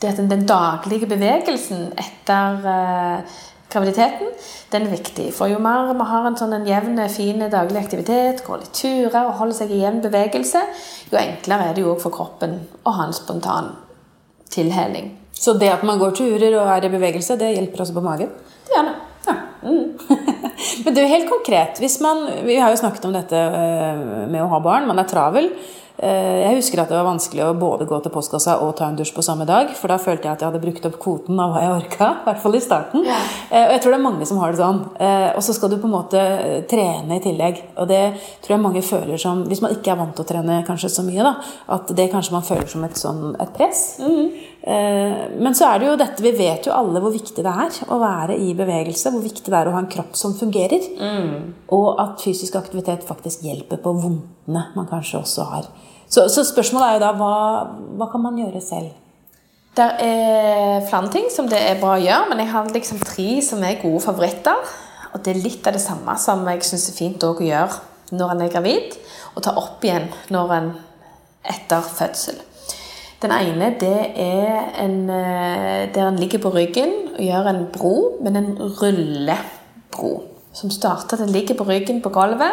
det 0.00 0.10
at 0.10 0.20
Den 0.30 0.46
daglige 0.46 1.06
bevegelsen 1.08 1.92
etter 1.96 2.66
eh, 2.68 3.34
graviditeten, 3.72 4.30
den 4.72 4.86
er 4.86 4.92
viktig. 4.92 5.30
For 5.34 5.50
jo 5.50 5.60
mer 5.62 5.92
vi 5.94 6.06
har 6.10 6.28
en 6.28 6.38
sånn 6.38 6.54
en 6.56 6.68
jevn, 6.68 7.00
fin 7.10 7.46
daglig 7.50 7.80
aktivitet, 7.80 8.44
går 8.46 8.62
litt 8.62 8.74
turer 8.76 9.24
og 9.24 9.38
holder 9.40 9.58
seg 9.62 9.72
i 9.74 9.80
jevn 9.82 10.02
bevegelse, 10.04 10.62
jo 11.10 11.20
enklere 11.20 11.70
er 11.70 11.76
det 11.76 11.86
jo 11.86 11.96
for 12.02 12.14
kroppen 12.14 12.60
å 12.84 12.94
ha 12.98 13.08
en 13.08 13.16
spontan 13.16 13.72
tilheling. 14.54 15.14
Så 15.34 15.56
det 15.58 15.72
at 15.72 15.82
man 15.86 15.98
går 15.98 16.14
turer 16.14 16.54
og 16.60 16.70
er 16.76 16.86
i 16.86 16.92
bevegelse, 16.92 17.38
det 17.40 17.54
hjelper 17.56 17.84
også 17.84 17.96
på 17.96 18.04
magen? 18.04 18.30
Det 18.68 18.76
gjør 18.76 18.90
det. 18.90 18.94
Men 20.84 20.98
er 20.98 21.14
helt 21.14 21.30
konkret. 21.30 21.80
Man, 22.04 22.26
vi 22.44 22.58
har 22.60 22.72
jo 22.72 22.80
snakket 22.82 23.08
om 23.08 23.14
dette 23.14 23.38
eh, 23.38 24.04
med 24.28 24.42
å 24.44 24.50
ha 24.52 24.60
barn. 24.64 24.88
Man 24.88 25.00
er 25.00 25.08
travel. 25.08 25.48
Eh, 25.94 26.40
jeg 26.42 26.58
husker 26.58 26.82
at 26.82 26.90
det 26.90 26.96
var 26.98 27.06
vanskelig 27.06 27.44
å 27.46 27.52
både 27.56 27.86
gå 27.88 28.00
til 28.02 28.12
postkassa 28.12 28.56
og 28.64 28.72
ta 28.76 28.88
en 28.90 28.98
dusj 28.98 29.14
på 29.16 29.24
samme 29.24 29.46
dag. 29.48 29.70
For 29.78 29.92
da 29.92 29.96
følte 30.02 30.28
jeg 30.28 30.34
at 30.34 30.42
jeg 30.42 30.50
hadde 30.50 30.62
brukt 30.64 30.88
opp 30.88 30.98
kvoten 31.00 31.40
av 31.40 31.54
hva 31.54 31.62
jeg 31.62 31.74
orka. 31.78 32.10
I 32.10 32.28
hvert 32.28 32.42
fall 32.42 32.58
i 32.58 32.62
starten. 32.64 33.06
Ja. 33.08 33.20
Eh, 33.48 33.64
og 33.64 33.76
jeg 33.76 33.84
tror 33.84 33.94
det 33.94 34.00
er 34.00 34.06
mange 34.08 34.28
som 34.28 34.42
har 34.42 34.52
det 34.52 34.60
sånn. 34.60 34.82
Og 35.34 35.42
så 35.46 35.56
skal 35.56 35.72
du 35.72 35.78
på 35.78 35.88
en 35.88 35.96
måte 35.96 36.24
trene 36.70 37.18
i 37.18 37.24
tillegg. 37.24 37.62
Og 37.80 37.88
det 37.88 38.02
tror 38.44 38.56
jeg 38.56 38.64
mange 38.64 38.84
føler 38.84 39.20
som 39.20 39.44
Hvis 39.48 39.62
man 39.64 39.72
ikke 39.76 39.94
er 39.94 40.00
vant 40.00 40.12
til 40.16 40.26
å 40.26 40.28
trene 40.28 40.62
kanskje 40.66 40.92
så 40.92 41.04
mye, 41.06 41.24
da, 41.24 41.36
at 41.74 41.94
det 41.96 42.10
kanskje 42.12 42.36
man 42.36 42.44
føler 42.46 42.68
som 42.70 42.84
et, 42.84 42.98
sånn, 43.00 43.22
et 43.40 43.56
press. 43.56 43.86
Mm. 44.02 44.52
Men 44.64 45.52
så 45.52 45.66
er 45.68 45.80
det 45.80 45.88
jo 45.90 45.96
dette 46.00 46.22
Vi 46.24 46.30
vet 46.38 46.64
jo 46.64 46.72
alle 46.72 47.00
hvor 47.04 47.12
viktig 47.12 47.42
det 47.44 47.50
er 47.52 47.74
å 47.92 47.98
være 48.00 48.38
i 48.40 48.54
bevegelse. 48.56 49.10
Hvor 49.12 49.20
viktig 49.20 49.52
det 49.52 49.58
er 49.58 49.68
å 49.68 49.74
ha 49.74 49.82
en 49.82 49.90
kropp 49.92 50.16
som 50.16 50.32
fungerer. 50.38 50.86
Mm. 50.96 51.34
Og 51.76 52.00
at 52.00 52.22
fysisk 52.24 52.56
aktivitet 52.56 53.04
faktisk 53.04 53.44
hjelper 53.44 53.82
på 53.84 53.92
vondtene 53.92 54.62
man 54.72 54.88
kanskje 54.88 55.20
også 55.20 55.48
har. 55.50 55.68
Så, 56.08 56.28
så, 56.32 56.44
spørsmålet 56.48 56.86
er 56.86 56.96
jo 56.96 57.02
da 57.04 57.12
hva, 57.18 57.34
hva 57.98 58.08
kan 58.12 58.22
man 58.24 58.38
gjøre 58.38 58.62
selv? 58.64 58.92
Det 59.74 59.86
er 60.06 60.84
flere 60.86 61.10
ting 61.10 61.26
som 61.34 61.48
det 61.50 61.58
er 61.58 61.80
bra 61.80 61.96
å 61.96 62.02
gjøre, 62.02 62.28
men 62.30 62.44
jeg 62.44 62.52
har 62.52 62.68
liksom 62.70 63.00
tre 63.02 63.28
som 63.42 63.64
er 63.66 63.80
gode 63.82 64.04
favoritter. 64.04 64.74
Og 65.14 65.22
det 65.24 65.34
er 65.34 65.42
litt 65.42 65.66
av 65.66 65.74
det 65.74 65.82
samme 65.82 66.14
som 66.22 66.44
jeg 66.50 66.62
syns 66.66 66.88
er 66.90 66.98
fint 66.98 67.26
å 67.26 67.34
gjøre 67.42 68.14
når 68.14 68.34
en 68.34 68.42
er 68.44 68.52
gravid, 68.52 68.96
og 69.34 69.42
ta 69.42 69.54
opp 69.58 69.82
igjen 69.84 70.06
når 70.34 70.56
en 70.58 70.68
etter 71.54 71.82
fødsel. 71.96 72.38
Den 73.22 73.32
ene 73.32 73.74
det 73.80 73.98
er 74.20 74.72
en, 74.82 75.10
eh, 75.10 75.94
der 75.94 76.08
en 76.08 76.18
ligger 76.18 76.38
på 76.38 76.54
ryggen 76.54 76.92
og 77.14 77.22
gjør 77.22 77.50
en 77.50 77.66
bro, 77.72 78.18
men 78.22 78.36
en 78.36 78.58
rullebro. 78.58 80.22
Som 80.52 80.70
starter 80.70 81.16
at 81.16 81.28
en 81.28 81.34
ligger 81.34 81.54
på 81.54 81.64
ryggen 81.64 82.02
på 82.02 82.08
gulvet 82.14 82.52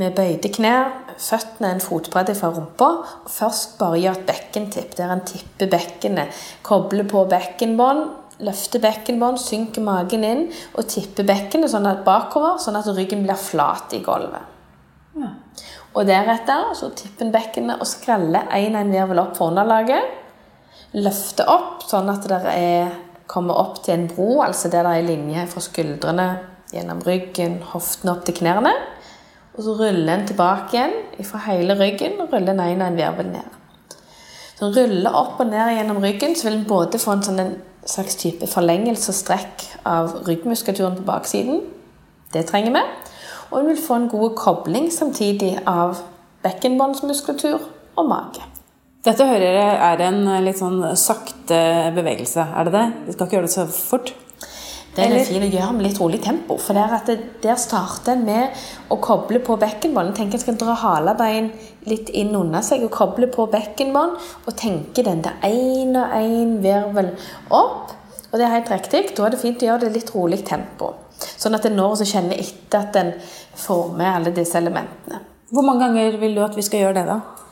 med 0.00 0.14
bøyde 0.16 0.48
knær, 0.52 0.90
føttene 1.20 1.74
en 1.74 1.82
fotbredde 1.84 2.34
fra 2.34 2.50
rumpa. 2.54 2.88
og 3.24 3.30
Først 3.30 3.78
bare 3.78 4.00
gjør 4.00 4.18
et 4.18 4.26
bekkentipp, 4.26 4.96
der 4.96 5.12
en 5.12 5.24
tipper 5.26 5.68
bekkenet. 5.74 6.42
Kobler 6.62 7.04
på 7.08 7.24
bekkenbånd, 7.28 8.06
løfter 8.42 8.80
bekkenbånd, 8.82 9.38
synker 9.38 9.84
magen 9.84 10.24
inn 10.24 10.46
og 10.74 10.88
tipper 10.88 11.28
bekkenet 11.28 11.72
sånn 11.72 11.90
bakover, 12.06 12.58
sånn 12.62 12.80
at 12.80 12.88
ryggen 12.96 13.26
blir 13.26 13.38
flat 13.38 13.92
i 13.96 14.02
gulvet. 14.04 14.51
Og 15.92 16.06
deretter 16.08 16.72
så 16.76 16.88
tipper 16.96 17.26
en 17.26 17.34
bekkenet 17.34 17.82
og 17.82 17.88
skreller 17.88 18.48
en 18.56 18.76
en 18.80 18.92
virvel 18.92 19.20
opp 19.20 19.36
for 19.36 19.52
underlaget. 19.52 20.18
Løfter 20.96 21.48
opp 21.52 21.84
sånn 21.88 22.08
at 22.12 22.24
det 22.28 22.40
er, 22.52 22.94
kommer 23.28 23.60
opp 23.60 23.82
til 23.84 23.94
en 23.94 24.08
bro, 24.08 24.42
altså 24.44 24.70
der 24.72 24.88
det 24.88 24.96
er 24.98 25.08
linje 25.08 25.46
fra 25.52 25.60
skuldrene 25.64 26.28
gjennom 26.72 27.02
ryggen, 27.04 27.60
hoftene 27.72 28.14
opp 28.14 28.24
til 28.24 28.38
knærne. 28.40 28.72
Og 29.52 29.66
så 29.66 29.74
ruller 29.76 30.14
en 30.14 30.28
tilbake 30.28 30.78
igjen 30.78 31.26
fra 31.28 31.42
hele 31.50 31.76
ryggen 31.76 32.20
og 32.24 32.32
ruller 32.32 32.56
en 32.56 32.82
en 32.82 32.96
virvel 32.96 33.28
ned. 33.34 33.58
Så 34.56 34.70
ruller 34.72 35.12
opp 35.12 35.40
og 35.40 35.46
ned 35.50 35.76
gjennom 35.76 36.00
ryggen, 36.00 36.36
så 36.36 36.48
vil 36.48 36.60
en 36.60 36.68
både 36.68 36.98
få 36.98 37.12
en, 37.12 37.22
sånn 37.22 37.40
en 37.40 37.54
slags 37.84 38.16
type 38.16 38.46
forlengelse 38.46 39.10
og 39.10 39.16
strekk 39.18 39.64
av 39.84 40.22
ryggmuskulaturen 40.28 40.96
på 41.00 41.08
baksiden. 41.08 41.60
Det 42.32 42.46
trenger 42.48 42.76
vi. 42.78 43.11
Og 43.52 43.60
en 43.60 43.68
vil 43.68 43.82
få 43.84 44.00
en 44.00 44.08
god 44.08 44.32
kobling 44.38 44.88
samtidig 44.92 45.58
av 45.68 46.00
bekkenbåndsmuskulatur 46.42 47.60
og 48.00 48.08
mage. 48.08 48.48
Dette 49.02 49.26
hører 49.26 49.58
jeg 49.58 49.78
er 49.82 50.02
en 50.06 50.20
litt 50.44 50.60
sånn 50.60 50.80
sakte 50.96 51.58
bevegelse, 51.94 52.44
er 52.54 52.68
det 52.68 52.74
det? 52.76 52.84
Vi 53.06 53.14
skal 53.16 53.26
ikke 53.26 53.36
gjøre 53.36 53.48
det 53.50 53.54
så 53.56 53.66
fort? 53.68 54.12
Det 54.92 55.06
er 55.06 55.24
fint 55.24 55.46
å 55.46 55.48
gjøre 55.48 55.72
med 55.72 55.86
litt 55.86 55.98
rolig 56.00 56.18
tempo. 56.20 56.58
For 56.60 56.76
det, 56.76 57.16
der 57.40 57.56
starter 57.60 58.12
en 58.12 58.26
med 58.26 58.64
å 58.92 58.98
koble 59.00 59.40
på 59.44 59.56
bekkenbånd. 59.60 60.12
Tenk 60.18 60.36
en 60.36 60.42
skal 60.42 60.58
dra 60.60 60.74
halebein 60.76 61.48
litt 61.88 62.12
inn 62.12 62.34
under 62.36 62.60
seg 62.64 62.84
og 62.84 62.92
koble 62.92 63.30
på 63.32 63.46
bekkenbånd. 63.54 64.18
Og 64.44 64.58
tenke 64.60 65.04
den 65.06 65.24
der 65.24 65.40
én 65.48 65.96
og 65.96 66.12
én 66.18 66.58
virvel 66.64 67.14
opp. 67.48 67.96
Og 68.28 68.36
det 68.36 68.44
er 68.44 68.58
helt 68.58 68.74
riktig. 68.74 69.06
Da 69.16 69.24
er 69.26 69.32
det 69.32 69.40
fint 69.40 69.64
å 69.64 69.72
gjøre 69.72 69.86
det 69.86 69.96
litt 69.96 70.12
rolig 70.12 70.44
tempo. 70.44 70.92
Sånn 71.22 71.56
at 71.56 71.66
en 71.68 71.76
når 71.78 72.00
så 72.00 72.08
kjenner 72.14 72.40
etter 72.40 72.80
at 72.80 72.98
en 73.00 73.12
får 73.58 73.92
med 73.98 74.10
alle 74.10 74.34
disse 74.36 74.58
elementene. 74.58 75.22
Hvor 75.52 75.66
mange 75.66 75.84
ganger 75.84 76.16
vil 76.20 76.36
du 76.36 76.42
at 76.44 76.56
vi 76.56 76.64
skal 76.64 76.86
gjøre 76.86 77.00
det, 77.00 77.06
da? 77.10 77.42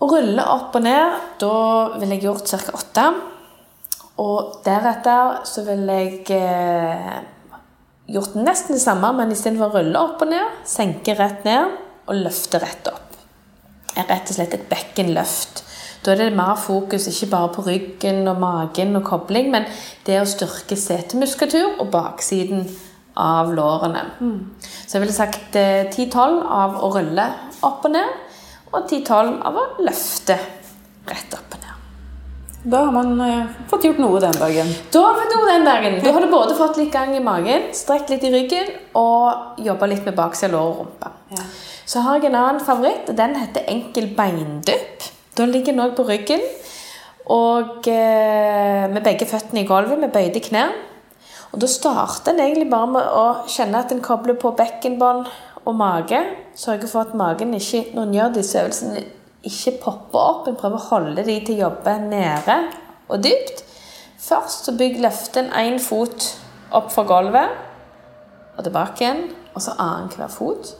Å 0.00 0.08
rulle 0.08 0.46
opp 0.48 0.78
og 0.78 0.84
ned, 0.86 1.18
da 1.42 1.56
vil 2.00 2.14
jeg 2.14 2.24
gjort 2.24 2.48
ca. 2.48 2.78
åtte. 2.78 3.04
Og 4.20 4.60
deretter 4.64 5.42
så 5.48 5.64
ville 5.66 5.98
jeg 6.00 6.24
eh, 6.36 7.20
gjort 8.12 8.36
nesten 8.40 8.76
det 8.76 8.82
samme, 8.82 9.12
men 9.16 9.32
istedenfor 9.32 9.70
å 9.70 9.80
rulle 9.80 10.02
opp 10.08 10.24
og 10.24 10.32
ned, 10.32 10.60
senke 10.68 11.14
rett 11.18 11.44
ned 11.48 11.76
og 12.08 12.22
løfte 12.24 12.60
rett 12.62 12.90
opp. 12.90 13.18
Er 13.96 14.08
rett 14.08 14.32
og 14.32 14.36
slett 14.38 14.56
et 14.56 14.68
bekkenløft. 14.70 15.64
Da 16.04 16.14
er 16.14 16.22
det 16.22 16.36
mer 16.36 16.56
fokus 16.56 17.08
ikke 17.10 17.30
bare 17.34 17.50
på 17.54 17.64
ryggen 17.66 18.28
og 18.30 18.38
magen 18.40 18.96
og 18.96 19.04
kobling, 19.04 19.50
men 19.52 19.66
det 20.06 20.20
å 20.20 20.28
styrke 20.28 20.78
setemuskulatur 20.80 21.76
og 21.82 21.90
baksiden 21.92 22.64
av 23.20 23.52
lårene. 23.52 24.06
Mm. 24.20 24.38
Så 24.86 24.96
jeg 24.96 25.04
ville 25.04 25.16
sagt 25.16 25.56
10-12 25.56 26.16
eh, 26.16 26.52
av 26.56 26.78
å 26.80 26.92
rulle 26.94 27.26
opp 27.66 27.84
og 27.84 27.92
ned, 27.92 28.16
og 28.70 28.86
10-12 28.86 29.36
av 29.50 29.60
å 29.60 29.66
løfte 29.84 30.38
rett 31.10 31.36
opp 31.36 31.56
og 31.56 31.60
ned. 31.66 31.76
Da 32.72 32.82
har 32.86 32.96
man 32.96 33.14
eh, 33.26 33.52
fått 33.68 33.84
gjort 33.88 34.00
noe 34.00 34.24
den 34.24 34.40
dagen. 34.40 34.72
Da 34.94 35.04
har 35.04 35.20
vi 35.20 35.28
noe 35.34 35.52
den 35.52 35.68
dagen. 35.68 36.00
Da 36.04 36.16
har 36.16 36.24
du 36.24 36.32
både 36.32 36.56
fått 36.56 36.80
litt 36.80 36.92
gang 36.96 37.12
i 37.16 37.22
magen, 37.24 37.70
strekt 37.76 38.12
litt 38.12 38.24
i 38.24 38.32
ryggen 38.32 38.72
og 38.96 39.60
jobba 39.60 39.92
litt 39.92 40.08
med 40.08 40.16
baksida 40.16 40.48
av 40.48 40.56
lår 40.56 40.72
og 40.72 40.82
rumpe. 40.84 41.14
Ja. 41.36 41.48
Så 41.90 42.02
har 42.04 42.20
jeg 42.20 42.30
en 42.30 42.40
annen 42.40 42.64
favoritt. 42.64 43.08
Den 43.18 43.34
heter 43.36 43.68
enkel 43.68 44.12
beindypp. 44.16 45.10
Da 45.40 45.46
ligger 45.48 45.72
den 45.72 45.80
òg 45.80 45.94
på 45.96 46.04
ryggen 46.04 46.42
og 47.30 47.86
eh, 47.88 48.86
med 48.92 49.04
begge 49.06 49.24
føttene 49.28 49.62
i 49.62 49.68
gulvet 49.68 50.00
med 50.02 50.12
bøyde 50.12 50.42
knær. 50.44 50.74
Og 51.52 51.62
Da 51.62 51.68
starter 51.70 52.34
en 52.34 52.42
egentlig 52.44 52.68
bare 52.70 52.90
med 52.90 53.06
å 53.16 53.24
kjenne 53.48 53.80
at 53.80 53.94
en 53.94 54.02
kobler 54.04 54.36
på 54.36 54.52
bekkenbånd 54.58 55.30
og 55.64 55.78
mage. 55.78 56.20
Sørger 56.58 56.90
for 56.90 57.06
at 57.06 57.16
magen 57.16 57.54
ikke, 57.56 57.86
når 57.94 58.02
en 58.02 58.14
gjør 58.18 58.36
disse 58.36 58.60
øvelsene, 58.60 59.06
ikke 59.46 59.78
popper 59.86 60.20
opp. 60.20 60.46
En 60.48 60.60
prøver 60.60 60.76
å 60.76 60.88
holde 60.90 61.24
de 61.24 61.38
til 61.46 61.56
å 61.56 61.64
jobbe 61.70 61.96
nede 62.04 62.60
og 63.08 63.24
dypt. 63.24 63.64
Først 64.20 64.68
så 64.68 64.76
bygg 64.76 65.00
løften 65.00 65.48
én 65.56 65.80
fot 65.80 66.28
opp 66.76 66.92
fra 66.92 67.06
gulvet 67.08 67.56
og 68.58 68.64
tilbake 68.66 69.06
igjen, 69.06 69.28
og 69.54 69.64
så 69.64 69.72
annenhver 69.80 70.28
fot. 70.28 70.74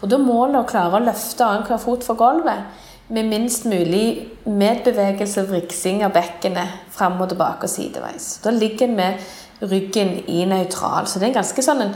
Og 0.00 0.10
Da 0.12 0.18
målet 0.22 0.60
å 0.60 0.68
klare 0.68 1.00
å 1.00 1.06
løfte 1.08 1.42
annenhver 1.42 1.82
fot 1.82 2.06
fra 2.06 2.14
gulvet 2.14 2.84
med 3.08 3.28
minst 3.30 3.66
mulig 3.70 4.28
medbevegelse 4.44 5.44
og 5.44 5.52
vriksing 5.52 6.02
av 6.06 6.14
bekkenet 6.16 6.86
fram 6.94 7.20
og 7.22 7.30
tilbake 7.30 7.68
og 7.68 7.70
sideveis. 7.70 8.36
Da 8.42 8.50
ligger 8.54 8.88
en 8.88 8.96
med 8.98 9.26
ryggen 9.70 10.18
i 10.28 10.42
nøytral. 10.48 11.06
Så 11.06 11.20
det 11.20 11.28
er 11.28 11.32
en 11.34 11.38
ganske 11.38 11.64
sånn 11.64 11.84
en 11.86 11.94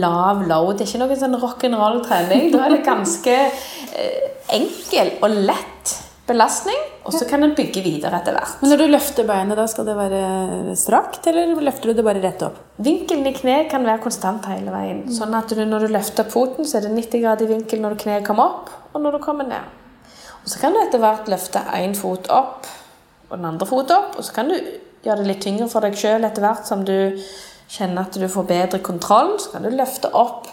lav 0.00 0.46
low. 0.48 0.70
Det 0.72 0.86
er 0.86 0.92
ikke 0.92 1.02
noen 1.02 1.20
sånn 1.20 1.40
rock'n'roll-trening. 1.42 2.48
Da 2.54 2.62
er 2.66 2.76
det 2.76 2.86
ganske 2.86 3.34
eh, 3.34 4.30
enkel 4.54 5.16
og 5.20 5.42
lett 5.50 5.98
belastning, 6.22 6.78
og 7.02 7.12
så 7.16 7.26
kan 7.28 7.42
en 7.42 7.54
bygge 7.58 7.82
videre 7.82 8.20
etter 8.20 8.36
hvert. 8.36 8.60
Men 8.62 8.70
når 8.72 8.78
du 8.80 8.92
løfter 8.92 9.26
beinet, 9.26 9.58
da 9.58 9.66
skal 9.68 9.88
det 9.88 9.96
være 9.98 10.76
strakt, 10.78 11.26
eller 11.28 11.50
løfter 11.66 11.90
du 11.90 11.98
det 11.98 12.04
bare 12.06 12.22
rett 12.22 12.44
opp? 12.46 12.60
Vinkelen 12.82 13.26
i 13.28 13.34
kne 13.36 13.56
kan 13.68 13.84
være 13.84 14.04
konstant 14.04 14.46
hele 14.48 14.72
veien. 14.72 15.02
Sånn 15.12 15.34
at 15.36 15.50
du, 15.50 15.64
når 15.66 15.88
du 15.88 15.96
løfter 15.98 16.30
foten, 16.30 16.64
så 16.64 16.78
er 16.78 16.86
det 16.86 16.94
90 16.94 17.24
grader 17.26 17.48
i 17.48 17.52
vinkel 17.56 17.82
når 17.82 17.98
kneet 18.04 18.26
kommer 18.28 18.54
opp, 18.54 18.70
og 18.94 19.02
når 19.02 19.18
du 19.18 19.24
kommer 19.26 19.50
ned. 19.50 19.81
Og 20.42 20.50
Så 20.50 20.58
kan 20.58 20.74
du 20.74 20.80
etter 20.82 20.98
hvert 21.02 21.28
løfte 21.30 21.62
én 21.78 21.94
fot 21.94 22.26
opp 22.30 22.66
og 23.30 23.38
den 23.38 23.46
andre 23.48 23.66
fot 23.66 23.90
opp. 23.94 24.18
Og 24.18 24.24
så 24.24 24.34
kan 24.34 24.50
du 24.50 24.56
gjøre 25.02 25.22
det 25.22 25.28
litt 25.28 25.44
tyngre 25.44 25.68
for 25.70 25.84
deg 25.84 25.96
sjøl 25.98 26.26
etter 26.26 26.44
hvert 26.44 26.66
som 26.68 26.84
du 26.86 26.96
kjenner 27.72 28.04
at 28.04 28.18
du 28.18 28.26
får 28.28 28.48
bedre 28.48 28.82
kontroll. 28.84 29.36
Så 29.40 29.54
kan 29.54 29.64
du 29.64 29.70
løfte 29.72 30.10
opp 30.12 30.50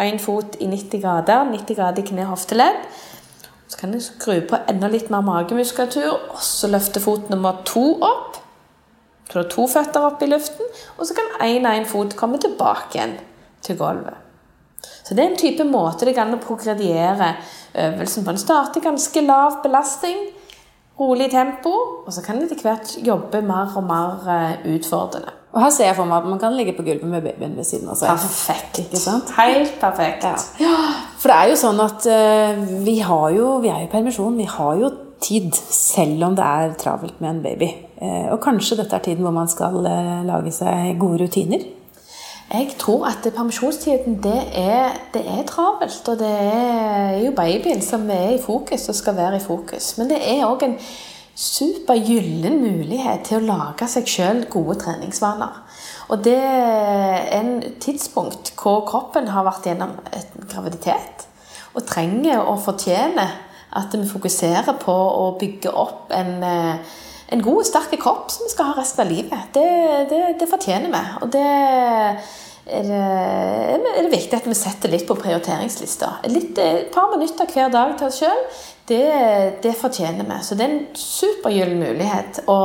én 0.00 0.18
fot 0.20 0.58
i 0.60 0.68
90 0.68 1.04
grader, 1.04 1.46
90 1.52 1.78
grader 1.78 2.02
i 2.02 2.08
kne, 2.08 2.26
hofteledd. 2.28 2.82
Så 3.68 3.80
kan 3.80 3.92
du 3.92 4.00
skru 4.00 4.40
på 4.46 4.58
enda 4.70 4.90
litt 4.92 5.08
mer 5.10 5.24
magemuskulatur, 5.26 6.12
og 6.34 6.42
så 6.44 6.70
løfte 6.70 7.02
fot 7.02 7.30
nummer 7.32 7.62
to 7.66 7.96
opp. 8.04 8.38
Så 9.26 9.32
du 9.32 9.40
har 9.40 9.50
to 9.50 9.64
føtter 9.68 10.06
opp 10.06 10.22
i 10.22 10.28
luften, 10.30 10.68
og 10.96 11.08
så 11.08 11.16
kan 11.18 11.34
én 11.48 11.66
og 11.66 11.80
én 11.80 11.88
fot 11.88 12.14
komme 12.16 12.38
tilbake 12.42 12.94
igjen 12.94 13.16
til 13.66 13.78
gulvet. 13.80 14.25
Så 15.06 15.14
det 15.14 15.22
er 15.22 15.30
en 15.30 15.38
type 15.38 15.64
måte 15.70 16.08
det 16.08 16.16
kan 16.16 16.34
å 16.34 16.42
progrediere 16.42 17.36
øvelsen 17.78 18.24
på. 18.26 18.32
En 18.34 18.42
starter 18.42 18.82
ganske 18.82 19.22
lav 19.22 19.60
belastning, 19.62 20.24
rolig 20.98 21.28
tempo, 21.30 21.72
og 22.02 22.10
så 22.10 22.24
kan 22.26 22.40
det 22.40 22.48
etter 22.48 22.66
hvert 22.66 22.94
jobbe 23.06 23.42
mer 23.46 23.76
og 23.78 23.86
mer 23.86 24.26
eh, 24.32 24.64
utfordrende. 24.74 25.34
Og 25.54 25.62
her 25.62 25.70
ser 25.72 25.88
jeg 25.88 25.96
for 25.96 26.10
meg 26.10 26.24
at 26.24 26.28
man 26.28 26.40
kan 26.42 26.56
ligge 26.56 26.74
på 26.76 26.84
gulvet 26.84 27.08
med 27.08 27.22
babyen 27.24 27.54
ved 27.56 27.64
siden 27.64 27.88
av 27.92 27.96
seg. 28.00 28.10
Perfekt. 28.10 28.82
Ikke 28.82 29.00
sant? 29.00 29.30
Helt 29.38 29.78
perfekt. 29.80 30.26
Ja. 30.60 30.74
For 31.22 31.30
det 31.30 31.38
er 31.38 31.52
jo 31.52 31.60
sånn 31.62 31.80
at 31.86 32.10
eh, 32.10 32.66
vi 32.84 32.98
har 33.06 33.30
jo, 33.36 33.56
vi 33.62 33.70
er 33.72 33.86
i 33.86 33.90
permisjon, 33.92 34.36
vi 34.36 34.50
har 34.50 34.82
jo 34.82 34.90
tid, 35.22 35.54
selv 35.54 36.26
om 36.26 36.34
det 36.36 36.44
er 36.44 36.76
travelt 36.82 37.22
med 37.22 37.30
en 37.30 37.42
baby. 37.46 37.70
Eh, 38.02 38.26
og 38.34 38.40
kanskje 38.42 38.82
dette 38.82 38.98
er 38.98 39.06
tiden 39.06 39.24
hvor 39.24 39.36
man 39.38 39.48
skal 39.48 39.78
lage 40.26 40.52
seg 40.52 40.98
gode 40.98 41.22
rutiner? 41.22 41.62
Jeg 42.46 42.76
tror 42.78 43.08
at 43.08 43.26
permisjonstiden 43.34 44.20
det 44.22 44.38
er, 44.54 44.94
det 45.14 45.22
er 45.26 45.42
travelt. 45.48 46.08
Og 46.08 46.18
det 46.18 46.30
er 46.30 47.18
jo 47.24 47.34
babyen 47.36 47.82
som 47.82 48.10
er 48.10 48.36
i 48.36 48.42
fokus 48.42 48.88
og 48.88 48.94
skal 48.94 49.16
være 49.16 49.36
i 49.36 49.44
fokus. 49.44 49.96
Men 49.98 50.10
det 50.10 50.20
er 50.22 50.46
òg 50.46 50.62
en 50.64 50.78
supergyllen 51.36 52.60
mulighet 52.62 53.26
til 53.28 53.42
å 53.42 53.46
lage 53.46 53.88
seg 53.92 54.08
sjøl 54.08 54.44
gode 54.50 54.78
treningsvaner. 54.80 55.58
Og 56.08 56.22
det 56.24 56.38
er 56.38 57.26
en 57.40 57.58
tidspunkt 57.82 58.54
hvor 58.56 58.86
kroppen 58.88 59.28
har 59.34 59.44
vært 59.44 59.66
gjennom 59.66 59.98
en 60.14 60.46
graviditet 60.46 61.26
og 61.76 61.84
trenger 61.84 62.40
og 62.40 62.62
fortjener 62.64 63.34
at 63.76 63.92
vi 63.92 64.06
fokuserer 64.08 64.78
på 64.80 64.94
å 64.94 65.26
bygge 65.40 65.72
opp 65.74 66.14
en, 66.14 66.42
eh, 66.42 66.76
en 67.34 67.42
god 67.42 67.62
og 67.62 67.66
sterk 67.66 67.94
kropp 68.00 68.30
som 68.30 68.46
vi 68.46 68.52
skal 68.52 68.70
ha 68.70 68.80
resten 68.80 69.04
av 69.04 69.12
livet. 69.12 69.46
Det, 69.54 69.68
det, 70.10 70.20
det 70.40 70.50
fortjener 70.50 70.92
vi. 70.92 71.04
Og 71.22 71.32
det 71.34 71.46
er 71.46 72.20
det, 72.66 73.90
er 73.92 74.02
det 74.02 74.10
viktig 74.10 74.38
at 74.40 74.46
vi 74.48 74.56
setter 74.58 74.90
litt 74.90 75.06
på 75.06 75.14
prioriteringslista. 75.18 76.16
Et 76.26 76.88
par 76.94 77.12
minutter 77.12 77.46
hver 77.52 77.70
dag 77.70 77.94
til 77.98 78.08
oss 78.08 78.18
sjøl, 78.18 78.40
det, 78.90 79.74
fortjener 79.78 80.26
vi. 80.26 80.40
Så 80.42 80.58
det 80.58 80.66
er 80.66 80.74
en 80.74 80.82
supergyllen 80.98 81.78
mulighet 81.78 82.40
å, 82.50 82.58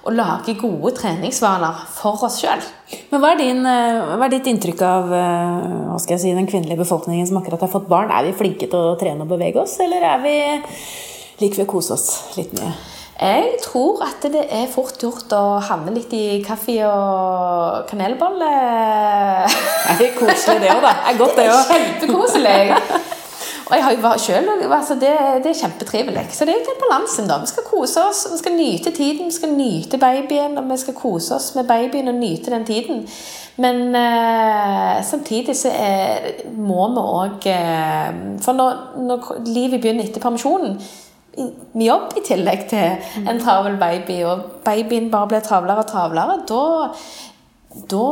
å, 0.00 0.14
lage 0.16 0.56
gode 0.60 0.94
treningsvaner 0.96 1.84
for 1.92 2.24
oss 2.24 2.40
sjøl. 2.40 2.64
Men 3.12 3.20
hva 3.20 3.34
er, 3.34 3.42
din, 3.42 3.60
hva 3.64 4.16
er, 4.16 4.32
ditt 4.32 4.48
inntrykk 4.48 4.86
av 4.88 5.12
jeg 6.08 6.20
si, 6.24 6.32
den 6.32 6.48
kvinnelige 6.48 6.80
befolkningen 6.80 7.28
som 7.28 7.42
akkurat 7.42 7.66
har 7.66 7.72
fått 7.72 7.92
barn? 7.92 8.12
Er 8.12 8.24
vi 8.30 8.36
flinke 8.36 8.68
til 8.68 8.92
å 8.94 8.96
trene 9.00 9.26
og 9.26 9.32
bevege 9.36 9.60
oss, 9.60 9.76
eller 9.84 10.08
er 10.14 10.24
vi 10.24 10.36
liker 11.42 11.62
vi 11.62 11.68
å 11.68 11.72
kose 11.76 11.96
oss 11.98 12.10
litt 12.40 12.56
mye? 12.56 12.72
Jeg 13.22 13.58
tror 13.62 14.02
at 14.02 14.24
det 14.32 14.42
er 14.50 14.70
fort 14.72 14.96
gjort 14.98 15.30
å 15.36 15.60
havne 15.62 15.92
litt 15.94 16.10
i 16.16 16.40
kaffe 16.42 16.74
og 16.88 17.84
kanelbolle. 17.90 18.52
Det 19.98 20.08
er 20.08 20.14
koselig, 20.16 20.62
det 20.62 20.70
òg, 20.72 20.80
da. 20.82 20.92
Det 20.96 21.10
er 21.12 21.18
godt, 21.20 21.36
det 21.38 21.44
òg. 21.52 21.68
Kjempekoselig. 21.72 22.56
Og 23.66 23.76
jeg 23.76 23.84
har 23.84 23.92
jo 23.92 24.12
selv, 24.18 24.48
altså 24.74 24.94
det, 24.94 25.12
det, 25.44 25.50
er 25.52 25.60
kjempetrivelig. 25.60 26.24
Så 26.34 26.44
det 26.44 26.54
er 26.54 26.58
jo 26.58 26.66
den 26.66 26.80
balansen. 26.82 27.28
da. 27.28 27.38
Vi 27.40 27.50
skal 27.50 27.66
kose 27.66 28.02
oss, 28.08 28.24
vi 28.32 28.38
skal 28.40 28.56
nyte 28.56 28.90
tiden, 28.90 29.30
vi 29.30 29.36
skal 29.36 29.54
nyte 29.54 30.00
babyen. 30.02 30.58
Og 30.58 30.66
vi 30.70 30.80
skal 30.82 30.94
kose 30.98 31.34
oss 31.34 31.54
med 31.54 31.68
babyen 31.70 32.08
og 32.08 32.18
nyte 32.18 32.50
den 32.50 32.66
tiden. 32.66 33.06
Men 33.56 33.94
eh, 33.96 35.04
samtidig 35.04 35.56
så 35.56 35.70
er, 35.70 36.42
må 36.56 36.88
vi 36.88 37.02
òg 37.02 37.48
eh, 37.52 38.20
For 38.44 38.56
når, 38.56 38.78
når 39.08 39.32
livet 39.46 39.80
begynner 39.80 40.08
etter 40.08 40.24
permisjonen 40.24 40.78
jobb 41.32 42.16
i 42.18 42.22
tillegg 42.26 42.66
til 42.70 43.26
en 43.28 43.40
travel 43.40 43.78
baby, 43.80 44.20
og 44.28 44.62
babyen 44.66 45.10
bare 45.12 45.30
blir 45.30 45.44
travlere 45.44 45.84
og 45.84 45.90
travlere, 45.90 46.38
da, 46.48 46.62
da 47.88 48.04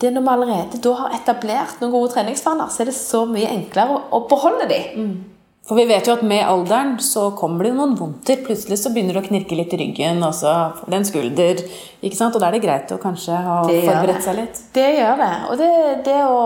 det 0.00 0.12
Når 0.12 0.20
vi 0.20 0.28
allerede 0.28 0.80
da 0.84 0.92
har 0.98 1.14
etablert 1.16 1.80
noen 1.80 1.92
gode 1.94 2.12
treningsvaner, 2.12 2.68
så 2.68 2.82
er 2.82 2.90
det 2.90 2.96
så 2.98 3.24
mye 3.28 3.48
enklere 3.48 3.96
å, 4.12 4.24
beholde 4.28 4.68
dem. 4.68 4.90
Mm. 4.96 5.39
For 5.68 5.78
vi 5.78 5.84
vet 5.86 6.08
jo 6.08 6.16
at 6.16 6.22
med 6.26 6.40
alderen 6.42 6.96
så 7.04 7.28
kommer 7.38 7.68
det 7.68 7.74
noen 7.76 7.92
vondter. 7.94 8.40
Plutselig 8.42 8.80
så 8.80 8.90
begynner 8.90 9.14
det 9.14 9.20
å 9.20 9.26
knirke 9.28 9.54
litt 9.58 9.74
i 9.76 9.78
ryggen, 9.78 10.22
og 10.26 10.32
så 10.34 10.54
får 10.78 10.88
det 10.90 10.96
en 10.98 11.06
skulder. 11.06 11.60
ikke 12.00 12.18
sant? 12.18 12.34
Og 12.34 12.42
da 12.42 12.48
er 12.48 12.56
det 12.56 12.62
greit 12.64 12.90
å 12.90 12.98
kanskje 12.98 13.36
ha 13.44 13.58
forberedt 13.68 14.24
seg 14.24 14.38
litt. 14.40 14.58
Det 14.74 14.86
gjør 14.96 15.20
det. 15.20 15.28
Og 15.50 15.60
det, 15.60 15.68
det 16.08 16.16
å, 16.26 16.40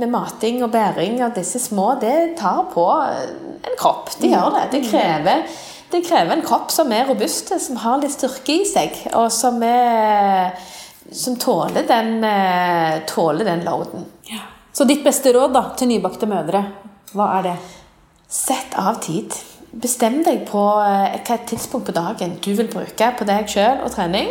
med 0.00 0.12
mating 0.14 0.62
og 0.64 0.70
bæring 0.72 1.18
av 1.26 1.34
disse 1.36 1.60
små, 1.60 1.90
det 2.00 2.14
tar 2.38 2.62
på 2.72 2.86
en 3.02 3.76
kropp. 3.76 4.14
Det 4.22 4.30
gjør 4.32 4.56
det. 4.56 4.64
Det 4.72 4.82
mm. 4.86 4.88
krever, 4.88 5.44
det 5.92 6.02
krever 6.06 6.38
en 6.38 6.46
kropp 6.46 6.72
som 6.72 6.96
er 6.96 7.04
robust, 7.10 7.52
som 7.66 7.82
har 7.82 8.00
litt 8.00 8.16
styrke 8.16 8.56
i 8.62 8.64
seg, 8.72 8.96
og 9.18 9.28
som, 9.36 9.60
er, 9.66 10.56
som 11.10 11.36
tåler, 11.36 11.84
den, 11.90 12.24
eh, 12.24 13.02
tåler 13.10 13.52
den 13.52 13.68
loaden. 13.68 14.08
Ja. 14.32 14.46
Så 14.72 14.88
ditt 14.88 15.04
beste 15.04 15.34
råd 15.36 15.52
da, 15.52 15.66
til 15.76 15.92
nybakte 15.92 16.30
mødre, 16.30 16.64
hva 17.12 17.28
er 17.36 17.48
det? 17.50 17.56
Sett 18.32 18.72
av 18.80 18.96
tid. 19.04 19.34
Bestem 19.76 20.22
deg 20.24 20.46
på 20.48 20.60
eh, 20.80 21.10
hvilket 21.12 21.50
tidspunkt 21.50 21.90
på 21.90 21.92
dagen 21.92 22.38
du 22.40 22.54
vil 22.56 22.70
bruke 22.72 23.10
på 23.18 23.26
deg 23.28 23.50
sjøl 23.52 23.82
og 23.84 23.92
trening. 23.92 24.30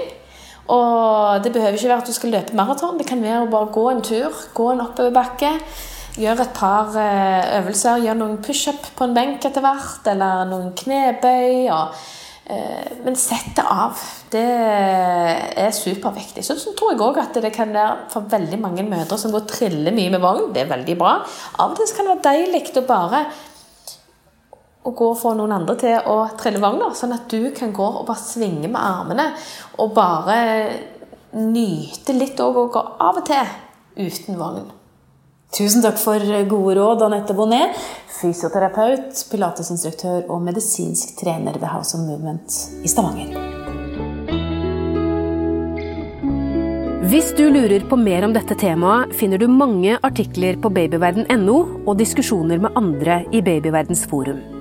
Og 0.74 1.44
det 1.44 1.52
behøver 1.54 1.78
ikke 1.78 1.92
være 1.92 2.02
at 2.02 2.10
du 2.10 2.16
skal 2.16 2.34
løpe 2.34 2.58
maraton. 2.58 2.98
Det 2.98 3.06
kan 3.06 3.22
være 3.22 3.44
å 3.46 3.52
bare 3.52 3.70
gå 3.76 3.84
en 3.92 4.02
tur, 4.06 4.40
gå 4.58 4.72
en 4.72 4.82
oppoverbakke. 4.88 5.52
Gjør 6.18 6.42
et 6.42 6.56
par 6.58 6.98
eh, 6.98 7.52
øvelser. 7.60 8.02
Gjør 8.08 8.18
noen 8.24 8.42
pushup 8.42 8.90
på 8.98 9.06
en 9.06 9.14
benk 9.20 9.46
etter 9.46 9.62
hvert, 9.62 10.02
eller 10.10 10.50
noen 10.50 10.74
knebøy. 10.82 11.70
Og, 11.76 12.02
eh, 12.58 12.90
men 13.06 13.20
sett 13.22 13.54
det 13.60 13.68
av. 13.70 14.02
Det 14.34 14.48
er 15.62 15.72
superviktig. 15.78 16.42
Så, 16.48 16.58
så 16.58 16.74
tror 16.74 16.96
jeg 16.96 17.04
òg 17.06 17.22
at 17.22 17.38
det 17.46 17.54
kan 17.54 17.70
være 17.78 18.10
for 18.16 18.26
veldig 18.34 18.64
mange 18.66 18.88
mødre 18.90 19.22
som 19.22 19.30
går 19.30 19.46
og 19.46 19.54
triller 19.54 19.94
mye 19.94 20.18
med 20.18 20.26
vogn. 20.26 20.50
Det 20.58 20.66
er 20.66 20.74
veldig 20.74 20.98
bra. 21.06 21.20
Av 21.62 21.70
og 21.70 21.78
til 21.78 21.94
kan 21.94 22.10
det 22.10 22.18
være 22.18 22.28
deilig 22.32 22.66
å 22.82 22.88
bare 22.90 23.26
å 24.82 24.94
gå 24.98 25.12
og 25.13 25.20
få 25.20 25.34
noen 25.38 25.54
andre 25.54 25.76
til 25.78 26.10
å 26.10 26.17
trille 26.39 26.62
vogna, 26.62 26.89
sånn 26.98 27.13
at 27.13 27.30
du 27.30 27.52
kan 27.56 27.74
gå 27.76 27.86
og 27.86 28.06
bare 28.08 28.22
svinge 28.22 28.67
med 28.67 28.82
armene 28.82 29.28
og 29.78 29.94
bare 29.96 30.38
nyte 31.38 32.15
litt 32.17 32.39
òg, 32.44 32.58
og 32.58 32.72
gå 32.74 32.86
av 33.00 33.22
og 33.22 33.26
til 33.28 33.52
uten 34.02 34.39
vogn. 34.39 34.70
Tusen 35.52 35.84
takk 35.84 36.00
for 36.00 36.24
gode 36.48 36.78
råd, 36.80 37.06
Anette 37.08 37.36
Bonnet, 37.36 37.76
fysioterapeut, 38.22 39.26
pilatesinstruktør 39.32 40.30
og 40.32 40.44
medisinsk 40.46 41.17
trener 41.20 41.60
ved 41.60 41.67
House 41.72 41.98
of 41.98 42.06
Movement 42.08 42.56
i 42.82 42.91
Stavanger. 42.91 43.36
Hvis 47.12 47.34
du 47.36 47.44
lurer 47.52 47.84
på 47.89 47.98
mer 48.00 48.24
om 48.24 48.32
dette 48.32 48.56
temaet, 48.56 49.12
finner 49.20 49.41
du 49.41 49.50
mange 49.52 49.98
artikler 50.00 50.56
på 50.63 50.72
babyverden.no 50.72 51.58
og 51.84 51.94
diskusjoner 52.00 52.63
med 52.63 52.80
andre 52.80 53.26
i 53.36 53.44
Babyverdens 53.44 54.06
forum. 54.08 54.61